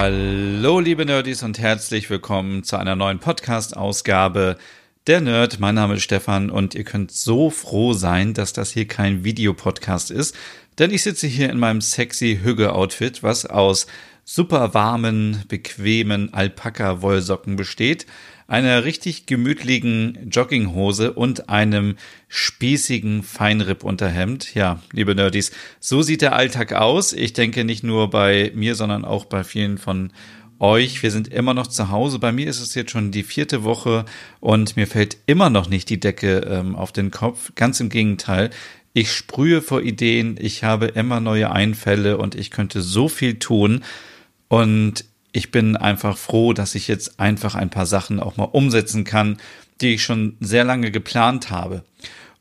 Hallo, 0.00 0.78
liebe 0.78 1.04
Nerdies 1.04 1.42
und 1.42 1.58
herzlich 1.58 2.08
willkommen 2.08 2.62
zu 2.62 2.76
einer 2.76 2.94
neuen 2.94 3.18
Podcast-Ausgabe 3.18 4.56
der 5.08 5.20
Nerd. 5.20 5.58
Mein 5.58 5.74
Name 5.74 5.94
ist 5.94 6.04
Stefan 6.04 6.50
und 6.50 6.76
ihr 6.76 6.84
könnt 6.84 7.10
so 7.10 7.50
froh 7.50 7.94
sein, 7.94 8.32
dass 8.32 8.52
das 8.52 8.70
hier 8.70 8.86
kein 8.86 9.24
Videopodcast 9.24 10.12
ist, 10.12 10.36
denn 10.78 10.92
ich 10.92 11.02
sitze 11.02 11.26
hier 11.26 11.50
in 11.50 11.58
meinem 11.58 11.80
sexy 11.80 12.38
Hügge-Outfit, 12.40 13.24
was 13.24 13.44
aus 13.44 13.88
super 14.22 14.72
warmen, 14.72 15.42
bequemen 15.48 16.32
Alpaka-Wollsocken 16.32 17.56
besteht 17.56 18.06
einer 18.48 18.84
richtig 18.84 19.26
gemütlichen 19.26 20.30
Jogginghose 20.30 21.12
und 21.12 21.50
einem 21.50 21.96
spießigen 22.28 23.22
Feinripp-Unterhemd. 23.22 24.54
Ja, 24.54 24.82
liebe 24.90 25.14
Nerdies, 25.14 25.52
so 25.80 26.00
sieht 26.00 26.22
der 26.22 26.34
Alltag 26.34 26.72
aus. 26.72 27.12
Ich 27.12 27.34
denke 27.34 27.64
nicht 27.64 27.84
nur 27.84 28.08
bei 28.08 28.50
mir, 28.54 28.74
sondern 28.74 29.04
auch 29.04 29.26
bei 29.26 29.44
vielen 29.44 29.76
von 29.76 30.12
euch. 30.58 31.02
Wir 31.02 31.10
sind 31.10 31.28
immer 31.28 31.52
noch 31.52 31.66
zu 31.66 31.90
Hause. 31.90 32.18
Bei 32.18 32.32
mir 32.32 32.48
ist 32.48 32.60
es 32.60 32.74
jetzt 32.74 32.90
schon 32.90 33.10
die 33.10 33.22
vierte 33.22 33.64
Woche 33.64 34.06
und 34.40 34.76
mir 34.76 34.86
fällt 34.86 35.18
immer 35.26 35.50
noch 35.50 35.68
nicht 35.68 35.90
die 35.90 36.00
Decke 36.00 36.38
ähm, 36.38 36.74
auf 36.74 36.90
den 36.90 37.10
Kopf. 37.10 37.52
Ganz 37.54 37.80
im 37.80 37.90
Gegenteil. 37.90 38.48
Ich 38.94 39.12
sprühe 39.12 39.60
vor 39.60 39.82
Ideen, 39.82 40.38
ich 40.40 40.64
habe 40.64 40.86
immer 40.86 41.20
neue 41.20 41.52
Einfälle 41.52 42.16
und 42.16 42.34
ich 42.34 42.50
könnte 42.50 42.80
so 42.80 43.10
viel 43.10 43.38
tun. 43.38 43.84
Und 44.48 45.04
ich 45.38 45.50
bin 45.52 45.76
einfach 45.76 46.18
froh, 46.18 46.52
dass 46.52 46.74
ich 46.74 46.88
jetzt 46.88 47.20
einfach 47.20 47.54
ein 47.54 47.70
paar 47.70 47.86
Sachen 47.86 48.18
auch 48.18 48.36
mal 48.36 48.42
umsetzen 48.44 49.04
kann, 49.04 49.36
die 49.80 49.94
ich 49.94 50.02
schon 50.02 50.36
sehr 50.40 50.64
lange 50.64 50.90
geplant 50.90 51.50
habe. 51.50 51.84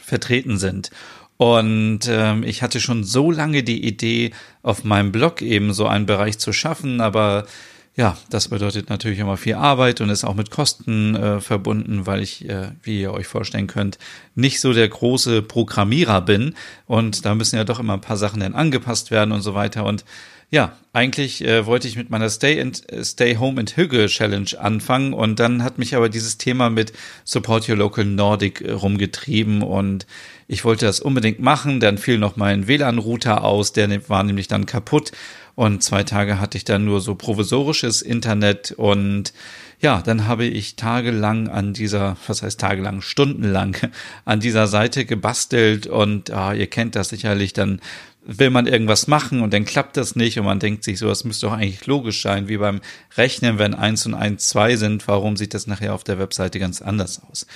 vertreten 0.00 0.58
sind. 0.58 0.90
Und 1.36 2.00
ähm, 2.08 2.44
ich 2.44 2.62
hatte 2.62 2.80
schon 2.80 3.04
so 3.04 3.30
lange 3.30 3.62
die 3.62 3.84
Idee, 3.86 4.32
auf 4.62 4.84
meinem 4.84 5.12
Blog 5.12 5.42
eben 5.42 5.72
so 5.72 5.86
einen 5.86 6.06
Bereich 6.06 6.38
zu 6.38 6.52
schaffen, 6.52 7.00
aber 7.00 7.46
ja, 7.94 8.16
das 8.30 8.48
bedeutet 8.48 8.88
natürlich 8.88 9.18
immer 9.18 9.36
viel 9.36 9.54
Arbeit 9.54 10.00
und 10.00 10.08
ist 10.08 10.24
auch 10.24 10.34
mit 10.34 10.50
Kosten 10.50 11.14
äh, 11.14 11.40
verbunden, 11.40 12.06
weil 12.06 12.22
ich, 12.22 12.48
äh, 12.48 12.70
wie 12.82 13.02
ihr 13.02 13.12
euch 13.12 13.26
vorstellen 13.26 13.66
könnt, 13.66 13.98
nicht 14.34 14.60
so 14.60 14.72
der 14.72 14.88
große 14.88 15.42
Programmierer 15.42 16.22
bin. 16.22 16.54
Und 16.86 17.26
da 17.26 17.34
müssen 17.34 17.56
ja 17.56 17.64
doch 17.64 17.80
immer 17.80 17.94
ein 17.94 18.00
paar 18.00 18.16
Sachen 18.16 18.40
dann 18.40 18.54
angepasst 18.54 19.10
werden 19.10 19.32
und 19.32 19.42
so 19.42 19.54
weiter. 19.54 19.84
Und 19.84 20.06
ja, 20.52 20.76
eigentlich 20.94 21.44
äh, 21.44 21.66
wollte 21.66 21.86
ich 21.86 21.96
mit 21.96 22.08
meiner 22.08 22.30
Stay, 22.30 22.60
and, 22.60 22.82
Stay 23.02 23.36
Home 23.36 23.60
and 23.60 23.76
Hügge 23.76 24.06
Challenge 24.06 24.50
anfangen 24.58 25.14
und 25.14 25.38
dann 25.38 25.62
hat 25.62 25.78
mich 25.78 25.94
aber 25.94 26.10
dieses 26.10 26.36
Thema 26.36 26.68
mit 26.68 26.92
Support 27.24 27.68
Your 27.68 27.76
Local 27.76 28.04
Nordic 28.04 28.60
äh, 28.62 28.72
rumgetrieben 28.72 29.62
und 29.62 30.06
ich 30.48 30.64
wollte 30.64 30.84
das 30.84 31.00
unbedingt 31.00 31.40
machen. 31.40 31.80
Dann 31.80 31.96
fiel 31.96 32.18
noch 32.18 32.36
mein 32.36 32.68
WLAN-Router 32.68 33.44
aus, 33.44 33.72
der 33.72 34.08
war 34.08 34.22
nämlich 34.22 34.48
dann 34.48 34.66
kaputt 34.66 35.12
und 35.54 35.82
zwei 35.82 36.02
Tage 36.02 36.40
hatte 36.40 36.56
ich 36.56 36.64
dann 36.64 36.84
nur 36.84 37.00
so 37.00 37.14
provisorisches 37.14 38.00
Internet. 38.02 38.72
Und 38.72 39.32
ja, 39.80 40.00
dann 40.00 40.26
habe 40.26 40.44
ich 40.44 40.76
tagelang 40.76 41.48
an 41.48 41.74
dieser, 41.74 42.16
was 42.26 42.42
heißt 42.42 42.60
tagelang, 42.60 43.02
stundenlang 43.02 43.76
an 44.24 44.40
dieser 44.40 44.66
Seite 44.66 45.04
gebastelt. 45.04 45.86
Und 45.86 46.30
ah, 46.30 46.54
ihr 46.54 46.68
kennt 46.68 46.96
das 46.96 47.10
sicherlich, 47.10 47.52
dann 47.52 47.80
will 48.24 48.50
man 48.50 48.66
irgendwas 48.66 49.08
machen 49.08 49.42
und 49.42 49.52
dann 49.52 49.64
klappt 49.64 49.96
das 49.96 50.16
nicht. 50.16 50.38
Und 50.38 50.46
man 50.46 50.60
denkt 50.60 50.84
sich 50.84 50.98
so, 50.98 51.08
das 51.08 51.24
müsste 51.24 51.46
doch 51.46 51.54
eigentlich 51.54 51.86
logisch 51.86 52.22
sein, 52.22 52.48
wie 52.48 52.56
beim 52.56 52.80
Rechnen, 53.16 53.58
wenn 53.58 53.74
eins 53.74 54.06
und 54.06 54.14
eins 54.14 54.48
zwei 54.48 54.76
sind, 54.76 55.06
warum 55.08 55.36
sieht 55.36 55.54
das 55.54 55.66
nachher 55.66 55.94
auf 55.94 56.04
der 56.04 56.18
Webseite 56.18 56.60
ganz 56.60 56.80
anders 56.80 57.20
aus? 57.30 57.46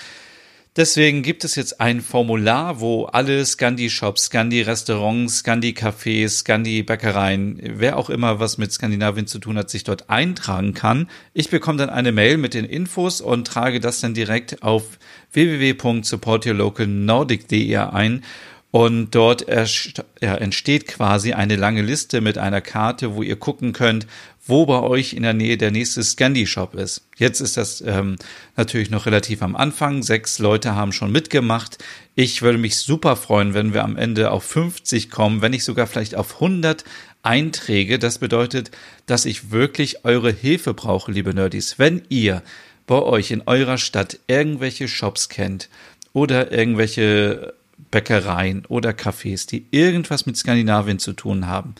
Deswegen 0.76 1.22
gibt 1.22 1.44
es 1.44 1.54
jetzt 1.54 1.80
ein 1.80 2.02
Formular, 2.02 2.80
wo 2.80 3.06
alle 3.06 3.46
Scandi-Shops, 3.46 4.26
Scandi-Restaurants, 4.26 5.38
Scandi-Cafés, 5.38 6.40
Scandi-Bäckereien, 6.40 7.58
wer 7.62 7.96
auch 7.96 8.10
immer 8.10 8.40
was 8.40 8.58
mit 8.58 8.72
Skandinavien 8.72 9.26
zu 9.26 9.38
tun 9.38 9.56
hat, 9.56 9.70
sich 9.70 9.84
dort 9.84 10.10
eintragen 10.10 10.74
kann. 10.74 11.08
Ich 11.32 11.48
bekomme 11.48 11.78
dann 11.78 11.88
eine 11.88 12.12
Mail 12.12 12.36
mit 12.36 12.52
den 12.52 12.66
Infos 12.66 13.22
und 13.22 13.46
trage 13.46 13.80
das 13.80 14.02
dann 14.02 14.12
direkt 14.12 14.62
auf 14.62 14.98
www.supportyourlocalnordic.de 15.32 17.76
ein 17.76 18.22
und 18.70 19.14
dort 19.14 19.48
entsteht 19.48 20.86
quasi 20.86 21.32
eine 21.32 21.56
lange 21.56 21.80
Liste 21.80 22.20
mit 22.20 22.36
einer 22.36 22.60
Karte, 22.60 23.14
wo 23.14 23.22
ihr 23.22 23.36
gucken 23.36 23.72
könnt, 23.72 24.06
wo 24.46 24.66
bei 24.66 24.80
euch 24.80 25.12
in 25.12 25.22
der 25.22 25.34
Nähe 25.34 25.56
der 25.56 25.70
nächste 25.70 26.02
Scandi-Shop 26.02 26.74
ist. 26.74 27.02
Jetzt 27.16 27.40
ist 27.40 27.56
das 27.56 27.80
ähm, 27.80 28.16
natürlich 28.56 28.90
noch 28.90 29.06
relativ 29.06 29.42
am 29.42 29.56
Anfang. 29.56 30.02
Sechs 30.02 30.38
Leute 30.38 30.74
haben 30.74 30.92
schon 30.92 31.10
mitgemacht. 31.10 31.78
Ich 32.14 32.42
würde 32.42 32.58
mich 32.58 32.78
super 32.78 33.16
freuen, 33.16 33.54
wenn 33.54 33.74
wir 33.74 33.84
am 33.84 33.96
Ende 33.96 34.30
auf 34.30 34.44
50 34.44 35.10
kommen, 35.10 35.42
wenn 35.42 35.50
nicht 35.50 35.64
sogar 35.64 35.86
vielleicht 35.86 36.14
auf 36.14 36.34
100 36.34 36.84
Einträge. 37.22 37.98
Das 37.98 38.18
bedeutet, 38.18 38.70
dass 39.06 39.24
ich 39.24 39.50
wirklich 39.50 40.04
eure 40.04 40.30
Hilfe 40.30 40.74
brauche, 40.74 41.10
liebe 41.10 41.34
Nerdies. 41.34 41.78
Wenn 41.78 42.02
ihr 42.08 42.42
bei 42.86 43.02
euch 43.02 43.32
in 43.32 43.42
eurer 43.46 43.78
Stadt 43.78 44.20
irgendwelche 44.28 44.86
Shops 44.86 45.28
kennt 45.28 45.68
oder 46.12 46.52
irgendwelche 46.52 47.54
Bäckereien 47.90 48.64
oder 48.66 48.90
Cafés, 48.90 49.48
die 49.48 49.66
irgendwas 49.70 50.26
mit 50.26 50.36
Skandinavien 50.36 50.98
zu 50.98 51.12
tun 51.12 51.46
haben, 51.46 51.74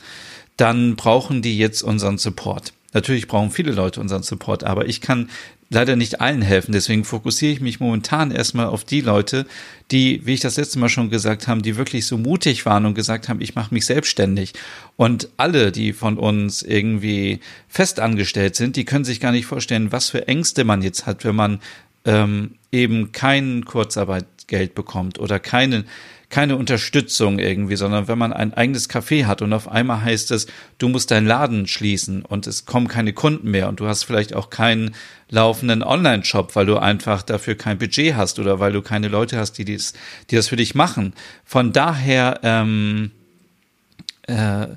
dann 0.56 0.96
brauchen 0.96 1.42
die 1.42 1.58
jetzt 1.58 1.82
unseren 1.82 2.18
Support. 2.18 2.72
Natürlich 2.92 3.28
brauchen 3.28 3.50
viele 3.50 3.72
Leute 3.72 4.00
unseren 4.00 4.22
Support, 4.22 4.64
aber 4.64 4.86
ich 4.86 5.02
kann 5.02 5.28
leider 5.68 5.96
nicht 5.96 6.20
allen 6.20 6.42
helfen. 6.42 6.72
Deswegen 6.72 7.04
fokussiere 7.04 7.52
ich 7.52 7.60
mich 7.60 7.80
momentan 7.80 8.30
erstmal 8.30 8.66
auf 8.66 8.84
die 8.84 9.00
Leute, 9.00 9.46
die, 9.90 10.24
wie 10.24 10.34
ich 10.34 10.40
das 10.40 10.56
letzte 10.56 10.78
Mal 10.78 10.88
schon 10.88 11.10
gesagt 11.10 11.48
habe, 11.48 11.60
die 11.60 11.76
wirklich 11.76 12.06
so 12.06 12.16
mutig 12.16 12.64
waren 12.64 12.86
und 12.86 12.94
gesagt 12.94 13.28
haben, 13.28 13.40
ich 13.40 13.54
mache 13.54 13.74
mich 13.74 13.84
selbstständig. 13.84 14.54
Und 14.96 15.28
alle, 15.36 15.72
die 15.72 15.92
von 15.92 16.18
uns 16.18 16.62
irgendwie 16.62 17.40
festangestellt 17.68 18.56
sind, 18.56 18.76
die 18.76 18.84
können 18.84 19.04
sich 19.04 19.20
gar 19.20 19.32
nicht 19.32 19.46
vorstellen, 19.46 19.92
was 19.92 20.10
für 20.10 20.28
Ängste 20.28 20.64
man 20.64 20.82
jetzt 20.82 21.06
hat, 21.06 21.24
wenn 21.24 21.36
man 21.36 21.60
ähm, 22.06 22.54
eben 22.72 23.12
kein 23.12 23.64
Kurzarbeitgeld 23.64 24.74
bekommt 24.74 25.18
oder 25.18 25.38
keine, 25.38 25.84
keine 26.30 26.56
Unterstützung 26.56 27.38
irgendwie, 27.38 27.76
sondern 27.76 28.08
wenn 28.08 28.18
man 28.18 28.32
ein 28.32 28.54
eigenes 28.54 28.88
Café 28.88 29.26
hat 29.26 29.42
und 29.42 29.52
auf 29.52 29.68
einmal 29.68 30.02
heißt 30.02 30.30
es, 30.30 30.46
du 30.78 30.88
musst 30.88 31.10
deinen 31.10 31.26
Laden 31.26 31.66
schließen 31.66 32.22
und 32.22 32.46
es 32.46 32.64
kommen 32.64 32.88
keine 32.88 33.12
Kunden 33.12 33.50
mehr 33.50 33.68
und 33.68 33.80
du 33.80 33.86
hast 33.86 34.04
vielleicht 34.04 34.34
auch 34.34 34.50
keinen 34.50 34.94
laufenden 35.28 35.82
Online-Shop, 35.82 36.54
weil 36.54 36.66
du 36.66 36.78
einfach 36.78 37.22
dafür 37.22 37.56
kein 37.56 37.78
Budget 37.78 38.14
hast 38.14 38.38
oder 38.38 38.60
weil 38.60 38.72
du 38.72 38.82
keine 38.82 39.08
Leute 39.08 39.38
hast, 39.38 39.54
die, 39.54 39.64
dies, 39.64 39.92
die 40.30 40.36
das 40.36 40.48
für 40.48 40.56
dich 40.56 40.74
machen. 40.74 41.12
Von 41.44 41.72
daher 41.72 42.40
ähm, 42.42 43.10
äh, 44.22 44.68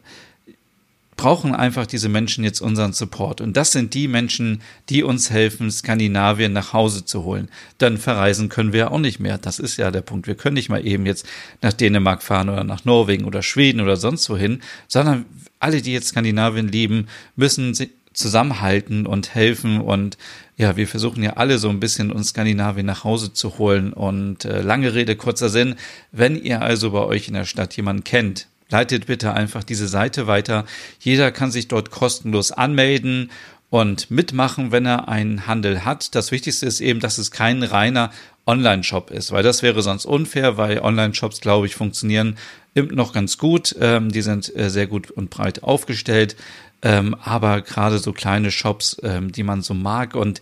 brauchen 1.19 1.53
einfach 1.53 1.85
diese 1.85 2.07
Menschen 2.07 2.45
jetzt 2.45 2.61
unseren 2.61 2.93
Support. 2.93 3.41
Und 3.41 3.57
das 3.57 3.73
sind 3.73 3.93
die 3.93 4.07
Menschen, 4.07 4.61
die 4.87 5.03
uns 5.03 5.29
helfen, 5.29 5.69
Skandinavien 5.69 6.53
nach 6.53 6.71
Hause 6.71 7.03
zu 7.03 7.25
holen. 7.25 7.49
Dann 7.77 7.97
verreisen 7.97 8.47
können 8.47 8.71
wir 8.71 8.93
auch 8.93 8.99
nicht 8.99 9.19
mehr. 9.19 9.37
Das 9.37 9.59
ist 9.59 9.75
ja 9.75 9.91
der 9.91 9.99
Punkt. 9.99 10.27
Wir 10.27 10.35
können 10.35 10.53
nicht 10.53 10.69
mal 10.69 10.87
eben 10.87 11.05
jetzt 11.05 11.27
nach 11.61 11.73
Dänemark 11.73 12.23
fahren 12.23 12.47
oder 12.47 12.63
nach 12.63 12.85
Norwegen 12.85 13.25
oder 13.25 13.43
Schweden 13.43 13.81
oder 13.81 13.97
sonst 13.97 14.29
wohin, 14.29 14.61
sondern 14.87 15.25
alle, 15.59 15.81
die 15.81 15.91
jetzt 15.91 16.07
Skandinavien 16.07 16.69
lieben, 16.69 17.07
müssen 17.35 17.75
zusammenhalten 18.13 19.05
und 19.05 19.35
helfen 19.35 19.81
und 19.81 20.17
ja, 20.55 20.77
wir 20.77 20.87
versuchen 20.87 21.21
ja 21.21 21.33
alle 21.33 21.57
so 21.57 21.67
ein 21.67 21.81
bisschen 21.81 22.13
uns 22.13 22.29
Skandinavien 22.29 22.85
nach 22.85 23.03
Hause 23.03 23.33
zu 23.33 23.57
holen 23.57 23.91
und 23.91 24.45
äh, 24.45 24.61
lange 24.61 24.93
Rede, 24.93 25.17
kurzer 25.17 25.49
Sinn. 25.49 25.75
Wenn 26.13 26.41
ihr 26.41 26.61
also 26.61 26.91
bei 26.91 27.03
euch 27.03 27.27
in 27.27 27.33
der 27.33 27.45
Stadt 27.45 27.75
jemanden 27.75 28.05
kennt, 28.05 28.47
leitet 28.69 29.07
bitte 29.07 29.33
einfach 29.33 29.63
diese 29.63 29.87
Seite 29.87 30.27
weiter. 30.27 30.65
Jeder 30.99 31.31
kann 31.31 31.51
sich 31.51 31.67
dort 31.67 31.91
kostenlos 31.91 32.51
anmelden 32.51 33.31
und 33.69 34.09
mitmachen, 34.09 34.71
wenn 34.71 34.85
er 34.85 35.07
einen 35.07 35.47
Handel 35.47 35.85
hat. 35.85 36.15
Das 36.15 36.31
Wichtigste 36.31 36.65
ist 36.65 36.81
eben, 36.81 36.99
dass 36.99 37.17
es 37.17 37.31
kein 37.31 37.63
reiner 37.63 38.11
Online-Shop 38.45 39.11
ist, 39.11 39.31
weil 39.31 39.43
das 39.43 39.61
wäre 39.61 39.81
sonst 39.83 40.05
unfair, 40.05 40.57
weil 40.57 40.79
Online-Shops, 40.79 41.39
glaube 41.39 41.67
ich, 41.67 41.75
funktionieren 41.75 42.37
noch 42.73 43.13
ganz 43.13 43.37
gut. 43.37 43.75
Ähm, 43.79 44.11
die 44.11 44.21
sind 44.21 44.55
äh, 44.55 44.69
sehr 44.69 44.87
gut 44.87 45.11
und 45.11 45.29
breit 45.29 45.63
aufgestellt. 45.63 46.35
Ähm, 46.81 47.15
aber 47.21 47.61
gerade 47.61 47.99
so 47.99 48.13
kleine 48.13 48.51
Shops, 48.51 48.97
ähm, 49.03 49.31
die 49.31 49.43
man 49.43 49.61
so 49.61 49.73
mag 49.73 50.15
und 50.15 50.41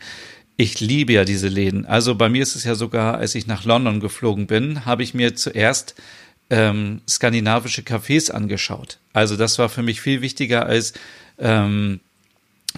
ich 0.55 0.79
liebe 0.79 1.13
ja 1.13 1.23
diese 1.23 1.47
Läden. 1.47 1.85
Also 1.85 2.15
bei 2.15 2.29
mir 2.29 2.41
ist 2.41 2.55
es 2.55 2.63
ja 2.63 2.75
sogar, 2.75 3.17
als 3.17 3.35
ich 3.35 3.45
nach 3.45 3.63
London 3.63 3.99
geflogen 3.99 4.47
bin, 4.47 4.85
habe 4.85 5.03
ich 5.03 5.13
mir 5.13 5.35
zuerst 5.35 5.95
ähm, 6.49 7.01
skandinavische 7.07 7.81
Cafés 7.81 8.31
angeschaut. 8.31 8.99
Also 9.13 9.35
das 9.35 9.59
war 9.59 9.69
für 9.69 9.83
mich 9.83 10.01
viel 10.01 10.21
wichtiger 10.21 10.65
als 10.65 10.93
ähm, 11.39 11.99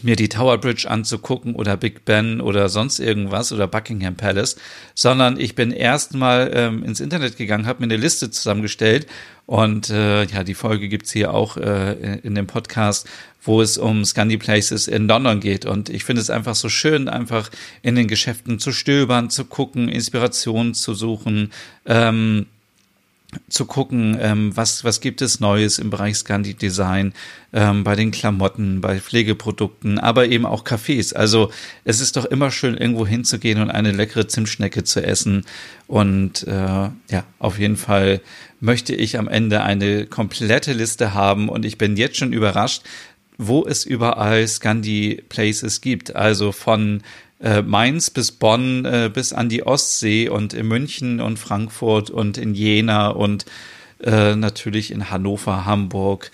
mir 0.01 0.16
die 0.16 0.30
Tower 0.30 0.57
Bridge 0.60 0.89
anzugucken 0.89 1.56
oder 1.56 1.75
Big 1.75 2.06
Ben 2.06 2.42
oder 2.42 2.69
sonst 2.69 3.00
irgendwas 3.00 3.51
oder 3.51 3.68
Buckingham 3.68 4.16
Palace, 4.16 4.56
sondern 4.95 5.39
ich 5.39 5.56
bin 5.56 5.71
erstmal 5.71 6.51
ähm, 6.54 6.83
ins 6.83 7.00
Internet 7.00 7.38
gegangen, 7.38 7.66
habe 7.66 7.80
mir 7.80 7.92
eine 7.92 8.01
Liste 8.01 8.31
zusammengestellt 8.31 9.07
und 9.45 9.89
äh, 9.89 10.24
ja, 10.25 10.44
die 10.44 10.54
Folge 10.54 10.88
gibt's 10.88 11.12
hier 11.12 11.33
auch 11.33 11.57
äh, 11.57 11.94
in, 11.94 12.19
in 12.19 12.36
dem 12.36 12.48
Podcast, 12.48 13.10
wo 13.42 13.62
es 13.62 13.77
um 13.77 14.06
Scandi 14.06 14.38
Places 14.38 14.88
in 14.88 15.07
London 15.07 15.39
geht. 15.39 15.66
Und 15.66 15.89
ich 15.89 16.04
finde 16.04 16.21
es 16.21 16.30
einfach 16.30 16.56
so 16.56 16.69
schön, 16.69 17.07
einfach 17.07 17.50
in 17.81 17.95
den 17.95 18.07
Geschäften 18.07 18.60
zu 18.60 18.71
stöbern, 18.71 19.30
zu 19.30 19.45
gucken, 19.45 19.89
Inspirationen 19.89 20.74
zu 20.74 20.94
suchen. 20.94 21.51
Ähm, 21.86 22.45
zu 23.48 23.66
gucken, 23.66 24.18
ähm, 24.20 24.56
was, 24.56 24.84
was 24.84 25.02
gibt 25.02 25.22
es 25.22 25.40
Neues 25.40 25.78
im 25.78 25.90
Bereich 25.90 26.18
Scandi 26.18 26.56
Design, 26.56 27.14
ähm, 27.54 27.84
bei 27.84 27.96
den 27.96 28.12
Klamotten, 28.12 28.81
bei 28.81 29.00
Pflegeprodukten, 29.00 30.00
aber 30.00 30.28
eben 30.28 30.46
auch 30.46 30.64
Cafés. 30.64 31.14
Also 31.14 31.52
es 31.84 32.00
ist 32.00 32.18
doch 32.18 32.26
immer 32.26 32.50
schön, 32.50 32.76
irgendwo 32.76 33.06
hinzugehen 33.06 33.62
und 33.62 33.70
eine 33.70 33.92
leckere 33.92 34.28
Zimtschnecke 34.28 34.84
zu 34.84 35.04
essen. 35.04 35.46
Und 35.88 36.48
äh, 36.48 36.52
ja, 36.52 37.24
auf 37.38 37.60
jeden 37.60 37.78
Fall 37.78 38.22
möchte 38.60 38.96
ich 38.96 39.20
am 39.20 39.28
Ende 39.28 39.62
eine 39.62 40.08
komplette 40.08 40.74
Liste 40.74 41.14
haben 41.14 41.50
und 41.50 41.66
ich 41.66 41.78
bin 41.78 41.98
jetzt 41.98 42.18
schon 42.18 42.34
überrascht, 42.34 42.84
wo 43.38 43.66
es 43.66 43.86
überall 43.86 44.48
Scandi 44.48 45.24
Places 45.30 45.81
gibt. 45.81 46.16
Also 46.16 46.52
von 46.52 47.02
äh, 47.41 47.62
Mainz 47.62 48.09
bis 48.09 48.31
Bonn 48.31 48.86
äh, 48.86 49.09
bis 49.13 49.33
an 49.33 49.50
die 49.50 49.65
Ostsee 49.65 50.30
und 50.30 50.53
in 50.53 50.68
München 50.68 51.21
und 51.21 51.39
Frankfurt 51.39 52.09
und 52.09 52.38
in 52.38 52.53
Jena 52.53 53.09
und 53.09 53.45
äh, 54.01 54.36
natürlich 54.36 54.91
in 54.91 55.09
Hannover, 55.09 55.65
Hamburg. 55.65 56.31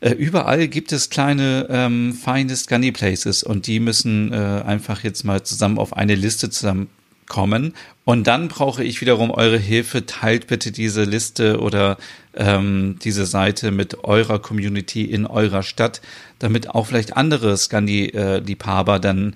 Äh, 0.00 0.10
überall 0.12 0.68
gibt 0.68 0.92
es 0.92 1.08
kleine 1.08 1.66
ähm, 1.70 2.12
feine 2.12 2.54
Scunny 2.56 2.92
Places 2.92 3.42
und 3.42 3.66
die 3.66 3.80
müssen 3.80 4.32
äh, 4.32 4.36
einfach 4.36 5.02
jetzt 5.02 5.24
mal 5.24 5.42
zusammen 5.42 5.78
auf 5.78 5.96
eine 5.96 6.14
Liste 6.14 6.50
zusammenkommen. 6.50 7.74
Und 8.04 8.26
dann 8.26 8.48
brauche 8.48 8.84
ich 8.84 9.00
wiederum 9.00 9.30
eure 9.30 9.56
Hilfe. 9.56 10.04
Teilt 10.04 10.46
bitte 10.46 10.72
diese 10.72 11.04
Liste 11.04 11.58
oder 11.58 11.96
ähm, 12.34 12.98
diese 13.02 13.24
Seite 13.24 13.70
mit 13.70 14.04
eurer 14.04 14.38
Community 14.38 15.04
in 15.04 15.26
eurer 15.26 15.62
Stadt, 15.62 16.02
damit 16.38 16.68
auch 16.68 16.86
vielleicht 16.86 17.16
andere 17.16 17.56
Scandi-Liebhaber 17.56 18.98
dann 18.98 19.34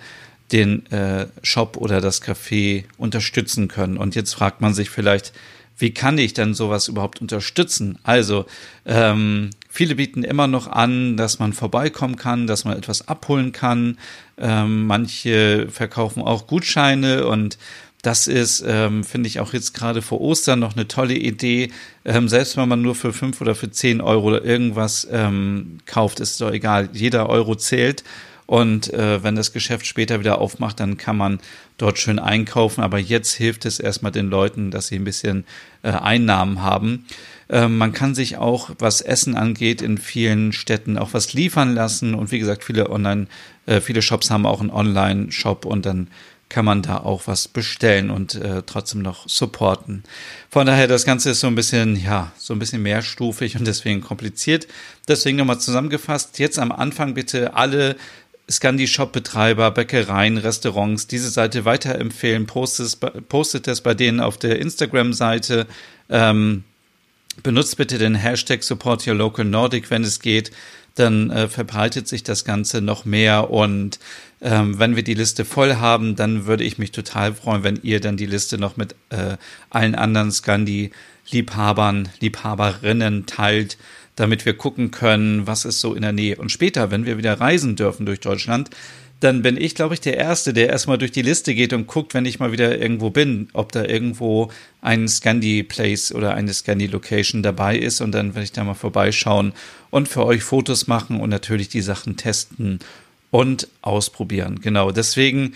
den 0.52 0.90
äh, 0.90 1.26
Shop 1.42 1.76
oder 1.76 2.00
das 2.00 2.22
Café 2.22 2.84
unterstützen 2.96 3.68
können. 3.68 3.96
Und 3.96 4.14
jetzt 4.14 4.34
fragt 4.34 4.60
man 4.60 4.74
sich 4.74 4.90
vielleicht, 4.90 5.32
wie 5.78 5.92
kann 5.92 6.18
ich 6.18 6.34
denn 6.34 6.54
sowas 6.54 6.88
überhaupt 6.88 7.20
unterstützen? 7.20 7.98
Also, 8.02 8.46
ähm, 8.84 9.50
viele 9.70 9.94
bieten 9.94 10.24
immer 10.24 10.48
noch 10.48 10.66
an, 10.66 11.16
dass 11.16 11.38
man 11.38 11.52
vorbeikommen 11.52 12.16
kann, 12.16 12.48
dass 12.48 12.64
man 12.64 12.76
etwas 12.76 13.06
abholen 13.06 13.52
kann. 13.52 13.98
Ähm, 14.38 14.86
manche 14.86 15.68
verkaufen 15.70 16.22
auch 16.22 16.48
Gutscheine 16.48 17.26
und 17.26 17.58
das 18.02 18.28
ist, 18.28 18.64
ähm, 18.66 19.02
finde 19.02 19.28
ich 19.28 19.40
auch 19.40 19.52
jetzt 19.52 19.74
gerade 19.74 20.02
vor 20.02 20.20
Ostern 20.20 20.60
noch 20.60 20.74
eine 20.74 20.86
tolle 20.86 21.14
Idee. 21.14 21.70
Ähm, 22.04 22.28
selbst 22.28 22.56
wenn 22.56 22.68
man 22.68 22.82
nur 22.82 22.94
für 22.94 23.12
fünf 23.12 23.40
oder 23.40 23.54
für 23.54 23.70
zehn 23.70 24.00
Euro 24.00 24.28
oder 24.28 24.44
irgendwas 24.44 25.06
ähm, 25.10 25.78
kauft, 25.84 26.20
ist 26.20 26.40
doch 26.40 26.52
egal. 26.52 26.88
Jeder 26.92 27.28
Euro 27.28 27.56
zählt. 27.56 28.04
Und 28.48 28.94
äh, 28.94 29.22
wenn 29.22 29.36
das 29.36 29.52
Geschäft 29.52 29.86
später 29.86 30.20
wieder 30.20 30.40
aufmacht, 30.40 30.80
dann 30.80 30.96
kann 30.96 31.18
man 31.18 31.38
dort 31.76 31.98
schön 31.98 32.18
einkaufen. 32.18 32.82
Aber 32.82 32.98
jetzt 32.98 33.34
hilft 33.34 33.66
es 33.66 33.78
erstmal 33.78 34.10
den 34.10 34.30
Leuten, 34.30 34.70
dass 34.70 34.86
sie 34.86 34.96
ein 34.96 35.04
bisschen 35.04 35.44
äh, 35.82 35.90
Einnahmen 35.90 36.62
haben. 36.62 37.04
Äh, 37.50 37.68
man 37.68 37.92
kann 37.92 38.14
sich 38.14 38.38
auch, 38.38 38.70
was 38.78 39.02
Essen 39.02 39.36
angeht, 39.36 39.82
in 39.82 39.98
vielen 39.98 40.54
Städten 40.54 40.96
auch 40.96 41.12
was 41.12 41.34
liefern 41.34 41.74
lassen. 41.74 42.14
Und 42.14 42.32
wie 42.32 42.38
gesagt, 42.38 42.64
viele 42.64 42.88
Online, 42.88 43.26
äh, 43.66 43.82
viele 43.82 44.00
Shops 44.00 44.30
haben 44.30 44.46
auch 44.46 44.62
einen 44.62 44.70
Online-Shop 44.70 45.66
und 45.66 45.84
dann 45.84 46.08
kann 46.48 46.64
man 46.64 46.80
da 46.80 46.96
auch 46.96 47.26
was 47.26 47.48
bestellen 47.48 48.08
und 48.08 48.34
äh, 48.34 48.62
trotzdem 48.64 49.02
noch 49.02 49.28
supporten. 49.28 50.04
Von 50.48 50.66
daher, 50.66 50.86
das 50.86 51.04
Ganze 51.04 51.32
ist 51.32 51.40
so 51.40 51.48
ein 51.48 51.54
bisschen, 51.54 52.02
ja, 52.02 52.32
so 52.38 52.54
ein 52.54 52.58
bisschen 52.58 52.82
mehrstufig 52.82 53.58
und 53.58 53.66
deswegen 53.66 54.00
kompliziert. 54.00 54.66
Deswegen 55.06 55.36
nochmal 55.36 55.60
zusammengefasst, 55.60 56.38
jetzt 56.38 56.58
am 56.58 56.72
Anfang 56.72 57.12
bitte 57.12 57.52
alle 57.52 57.96
Scandi-Shop-Betreiber, 58.50 59.70
Bäckereien, 59.70 60.38
Restaurants 60.38 61.06
diese 61.06 61.30
Seite 61.30 61.64
weiterempfehlen, 61.64 62.46
postet, 62.46 63.68
es 63.68 63.80
bei 63.80 63.94
denen 63.94 64.20
auf 64.20 64.38
der 64.38 64.58
Instagram-Seite. 64.58 65.66
Ähm, 66.08 66.64
benutzt 67.42 67.76
bitte 67.76 67.98
den 67.98 68.14
Hashtag 68.14 68.62
Support 68.62 69.06
Your 69.06 69.14
Local 69.14 69.44
Nordic, 69.44 69.90
wenn 69.90 70.02
es 70.02 70.20
geht. 70.20 70.50
Dann 70.94 71.30
äh, 71.30 71.48
verbreitet 71.48 72.08
sich 72.08 72.22
das 72.22 72.44
Ganze 72.44 72.80
noch 72.80 73.04
mehr. 73.04 73.50
Und 73.50 73.98
ähm, 74.40 74.78
wenn 74.78 74.96
wir 74.96 75.04
die 75.04 75.14
Liste 75.14 75.44
voll 75.44 75.76
haben, 75.76 76.16
dann 76.16 76.46
würde 76.46 76.64
ich 76.64 76.78
mich 76.78 76.90
total 76.90 77.34
freuen, 77.34 77.62
wenn 77.62 77.80
ihr 77.82 78.00
dann 78.00 78.16
die 78.16 78.26
Liste 78.26 78.58
noch 78.58 78.76
mit 78.76 78.94
äh, 79.10 79.36
allen 79.70 79.94
anderen 79.94 80.32
Scandi-Liebhabern, 80.32 82.08
Liebhaberinnen 82.20 83.26
teilt 83.26 83.76
damit 84.18 84.46
wir 84.46 84.54
gucken 84.54 84.90
können, 84.90 85.46
was 85.46 85.64
ist 85.64 85.80
so 85.80 85.94
in 85.94 86.02
der 86.02 86.12
Nähe. 86.12 86.36
Und 86.36 86.50
später, 86.50 86.90
wenn 86.90 87.06
wir 87.06 87.18
wieder 87.18 87.40
reisen 87.40 87.76
dürfen 87.76 88.06
durch 88.06 88.20
Deutschland, 88.20 88.70
dann 89.20 89.42
bin 89.42 89.56
ich, 89.56 89.74
glaube 89.74 89.94
ich, 89.94 90.00
der 90.00 90.16
Erste, 90.16 90.52
der 90.52 90.68
erstmal 90.68 90.98
durch 90.98 91.10
die 91.10 91.22
Liste 91.22 91.54
geht 91.54 91.72
und 91.72 91.88
guckt, 91.88 92.14
wenn 92.14 92.24
ich 92.24 92.38
mal 92.38 92.52
wieder 92.52 92.78
irgendwo 92.78 93.10
bin, 93.10 93.48
ob 93.52 93.72
da 93.72 93.84
irgendwo 93.84 94.52
ein 94.80 95.08
Scandi-Place 95.08 96.12
oder 96.12 96.34
eine 96.34 96.54
Scandi-Location 96.54 97.42
dabei 97.42 97.76
ist. 97.76 98.00
Und 98.00 98.12
dann 98.12 98.34
werde 98.34 98.44
ich 98.44 98.52
da 98.52 98.62
mal 98.62 98.74
vorbeischauen 98.74 99.52
und 99.90 100.08
für 100.08 100.24
euch 100.24 100.42
Fotos 100.44 100.86
machen 100.86 101.20
und 101.20 101.30
natürlich 101.30 101.68
die 101.68 101.80
Sachen 101.80 102.16
testen 102.16 102.78
und 103.30 103.66
ausprobieren. 103.82 104.60
Genau, 104.62 104.92
deswegen 104.92 105.54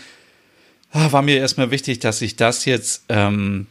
ah, 0.91 1.13
war 1.13 1.23
mir 1.23 1.39
erstmal 1.39 1.71
wichtig, 1.71 2.01
dass 2.01 2.21
ich 2.21 2.35
das 2.35 2.65
jetzt 2.65 3.05
ähm, 3.09 3.67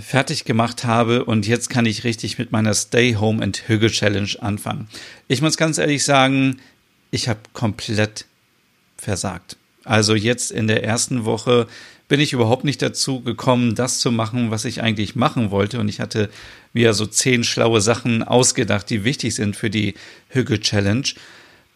fertig 0.00 0.44
gemacht 0.44 0.84
habe 0.84 1.24
und 1.24 1.46
jetzt 1.46 1.70
kann 1.70 1.86
ich 1.86 2.04
richtig 2.04 2.38
mit 2.38 2.52
meiner 2.52 2.74
Stay 2.74 3.14
Home 3.14 3.42
and 3.42 3.68
Hügge 3.68 3.88
Challenge 3.88 4.30
anfangen. 4.40 4.88
Ich 5.28 5.42
muss 5.42 5.56
ganz 5.56 5.78
ehrlich 5.78 6.04
sagen, 6.04 6.60
ich 7.10 7.28
habe 7.28 7.40
komplett 7.52 8.26
versagt. 8.96 9.56
Also 9.84 10.14
jetzt 10.14 10.50
in 10.50 10.66
der 10.66 10.82
ersten 10.84 11.24
Woche 11.24 11.66
bin 12.08 12.20
ich 12.20 12.32
überhaupt 12.32 12.64
nicht 12.64 12.82
dazu 12.82 13.20
gekommen, 13.20 13.74
das 13.74 13.98
zu 14.00 14.12
machen, 14.12 14.50
was 14.50 14.64
ich 14.64 14.82
eigentlich 14.82 15.16
machen 15.16 15.50
wollte. 15.50 15.80
Und 15.80 15.88
ich 15.88 16.00
hatte 16.00 16.30
mir 16.72 16.92
so 16.92 17.06
zehn 17.06 17.44
schlaue 17.44 17.80
Sachen 17.80 18.22
ausgedacht, 18.22 18.90
die 18.90 19.04
wichtig 19.04 19.34
sind 19.34 19.56
für 19.56 19.70
die 19.70 19.94
Hügge 20.28 20.60
Challenge. 20.60 21.06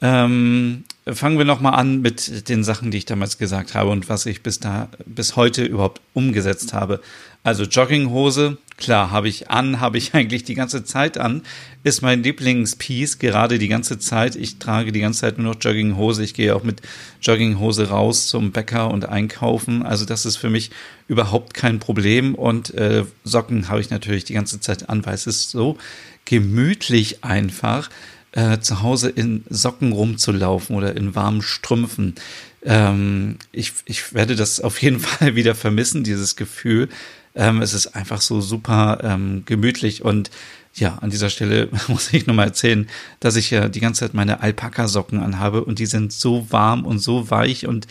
Ähm, 0.02 0.84
fangen 1.06 1.36
wir 1.36 1.44
nochmal 1.44 1.74
an 1.74 2.00
mit 2.00 2.48
den 2.48 2.64
Sachen, 2.64 2.90
die 2.90 2.98
ich 2.98 3.04
damals 3.04 3.38
gesagt 3.38 3.74
habe 3.74 3.90
und 3.90 4.08
was 4.08 4.24
ich 4.26 4.42
bis 4.42 4.58
da, 4.58 4.88
bis 5.04 5.36
heute 5.36 5.64
überhaupt 5.64 6.00
umgesetzt 6.14 6.72
habe. 6.72 7.00
Also 7.42 7.64
Jogginghose, 7.64 8.58
klar, 8.76 9.10
habe 9.10 9.28
ich 9.28 9.48
an, 9.50 9.80
habe 9.80 9.96
ich 9.98 10.14
eigentlich 10.14 10.44
die 10.44 10.54
ganze 10.54 10.84
Zeit 10.84 11.16
an, 11.16 11.42
ist 11.82 12.02
mein 12.02 12.22
Lieblingspiece, 12.22 13.18
gerade 13.18 13.58
die 13.58 13.68
ganze 13.68 13.98
Zeit. 13.98 14.36
Ich 14.36 14.58
trage 14.58 14.92
die 14.92 15.00
ganze 15.00 15.20
Zeit 15.20 15.38
nur 15.38 15.54
noch 15.54 15.60
Jogginghose. 15.60 16.22
Ich 16.22 16.34
gehe 16.34 16.54
auch 16.54 16.62
mit 16.62 16.82
Jogginghose 17.22 17.88
raus 17.88 18.26
zum 18.26 18.52
Bäcker 18.52 18.90
und 18.90 19.08
einkaufen. 19.08 19.82
Also 19.82 20.04
das 20.04 20.26
ist 20.26 20.36
für 20.36 20.50
mich 20.50 20.70
überhaupt 21.08 21.54
kein 21.54 21.78
Problem. 21.78 22.34
Und 22.34 22.74
äh, 22.74 23.04
Socken 23.24 23.68
habe 23.68 23.80
ich 23.80 23.88
natürlich 23.88 24.24
die 24.24 24.34
ganze 24.34 24.60
Zeit 24.60 24.90
an, 24.90 25.06
weil 25.06 25.14
es 25.14 25.26
ist 25.26 25.50
so 25.50 25.78
gemütlich 26.26 27.24
einfach. 27.24 27.88
äh, 28.32 28.60
zu 28.60 28.82
Hause 28.82 29.08
in 29.08 29.44
Socken 29.50 29.92
rumzulaufen 29.92 30.76
oder 30.76 30.96
in 30.96 31.14
warmen 31.14 31.42
Strümpfen. 31.42 32.14
Ähm, 32.62 33.38
ich, 33.52 33.72
ich 33.86 34.14
werde 34.14 34.36
das 34.36 34.60
auf 34.60 34.80
jeden 34.82 35.00
Fall 35.00 35.34
wieder 35.34 35.54
vermissen, 35.54 36.04
dieses 36.04 36.36
Gefühl. 36.36 36.88
Ähm, 37.34 37.62
es 37.62 37.74
ist 37.74 37.88
einfach 37.88 38.20
so 38.20 38.40
super 38.40 38.98
ähm, 39.02 39.42
gemütlich 39.46 40.04
und 40.04 40.30
ja, 40.74 40.98
an 41.00 41.10
dieser 41.10 41.30
Stelle 41.30 41.68
muss 41.88 42.12
ich 42.12 42.26
nur 42.26 42.36
mal 42.36 42.44
erzählen, 42.44 42.88
dass 43.20 43.36
ich 43.36 43.50
ja 43.50 43.68
die 43.68 43.80
ganze 43.80 44.00
Zeit 44.00 44.14
meine 44.14 44.40
Alpaka-Socken 44.40 45.20
anhabe 45.20 45.64
und 45.64 45.78
die 45.78 45.86
sind 45.86 46.12
so 46.12 46.46
warm 46.50 46.84
und 46.84 46.98
so 46.98 47.30
weich 47.30 47.66
und 47.66 47.86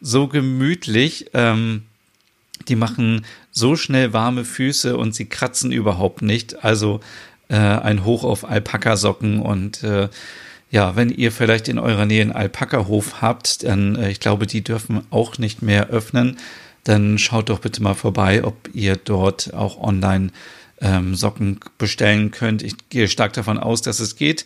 so 0.00 0.28
gemütlich. 0.28 1.30
Ähm, 1.34 1.82
die 2.68 2.76
machen 2.76 3.24
so 3.50 3.76
schnell 3.76 4.12
warme 4.12 4.44
Füße 4.44 4.96
und 4.96 5.14
sie 5.14 5.26
kratzen 5.26 5.72
überhaupt 5.72 6.22
nicht. 6.22 6.64
Also 6.64 7.00
äh, 7.48 7.56
ein 7.56 8.04
Hoch 8.04 8.24
auf 8.24 8.48
Alpaka-Socken 8.48 9.40
und 9.40 9.82
äh, 9.82 10.08
ja, 10.70 10.96
wenn 10.96 11.10
ihr 11.10 11.30
vielleicht 11.30 11.68
in 11.68 11.78
eurer 11.78 12.04
Nähe 12.04 12.22
einen 12.22 12.32
Alpaka-Hof 12.32 13.22
habt, 13.22 13.62
dann, 13.62 13.96
äh, 13.96 14.10
ich 14.10 14.18
glaube, 14.18 14.46
die 14.46 14.64
dürfen 14.64 15.02
auch 15.10 15.38
nicht 15.38 15.62
mehr 15.62 15.88
öffnen, 15.88 16.38
dann 16.84 17.18
schaut 17.18 17.48
doch 17.48 17.60
bitte 17.60 17.82
mal 17.82 17.94
vorbei, 17.94 18.44
ob 18.44 18.68
ihr 18.72 18.96
dort 18.96 19.54
auch 19.54 19.80
online 19.80 20.30
ähm, 20.80 21.14
Socken 21.14 21.60
bestellen 21.78 22.30
könnt. 22.30 22.62
Ich 22.62 22.74
gehe 22.90 23.08
stark 23.08 23.32
davon 23.32 23.58
aus, 23.58 23.82
dass 23.82 24.00
es 24.00 24.16
geht. 24.16 24.44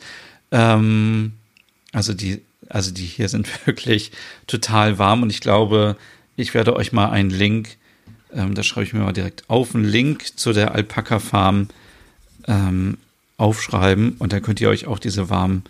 Ähm, 0.50 1.32
also 1.92 2.14
die, 2.14 2.42
also 2.68 2.90
die 2.92 3.04
hier 3.04 3.28
sind 3.28 3.48
wirklich 3.66 4.12
total 4.46 4.98
warm 4.98 5.22
und 5.22 5.30
ich 5.30 5.40
glaube, 5.40 5.96
ich 6.36 6.54
werde 6.54 6.76
euch 6.76 6.92
mal 6.92 7.10
einen 7.10 7.30
Link, 7.30 7.76
ähm, 8.32 8.54
da 8.54 8.62
schreibe 8.62 8.86
ich 8.86 8.92
mir 8.92 9.00
mal 9.00 9.12
direkt 9.12 9.48
auf, 9.48 9.74
einen 9.74 9.84
Link 9.84 10.38
zu 10.38 10.52
der 10.52 10.74
Alpaka 10.74 11.18
Farm 11.18 11.68
ähm, 12.46 12.98
aufschreiben 13.36 14.16
und 14.18 14.32
dann 14.32 14.42
könnt 14.42 14.60
ihr 14.60 14.68
euch 14.68 14.86
auch 14.86 14.98
diese 14.98 15.30
warmen 15.30 15.64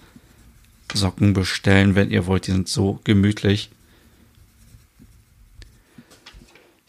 Socken 0.93 1.35
bestellen, 1.35 1.95
wenn 1.95 2.11
ihr 2.11 2.27
wollt. 2.27 2.47
Die 2.47 2.53
sind 2.53 2.69
so 2.69 3.01
gemütlich. 3.05 3.71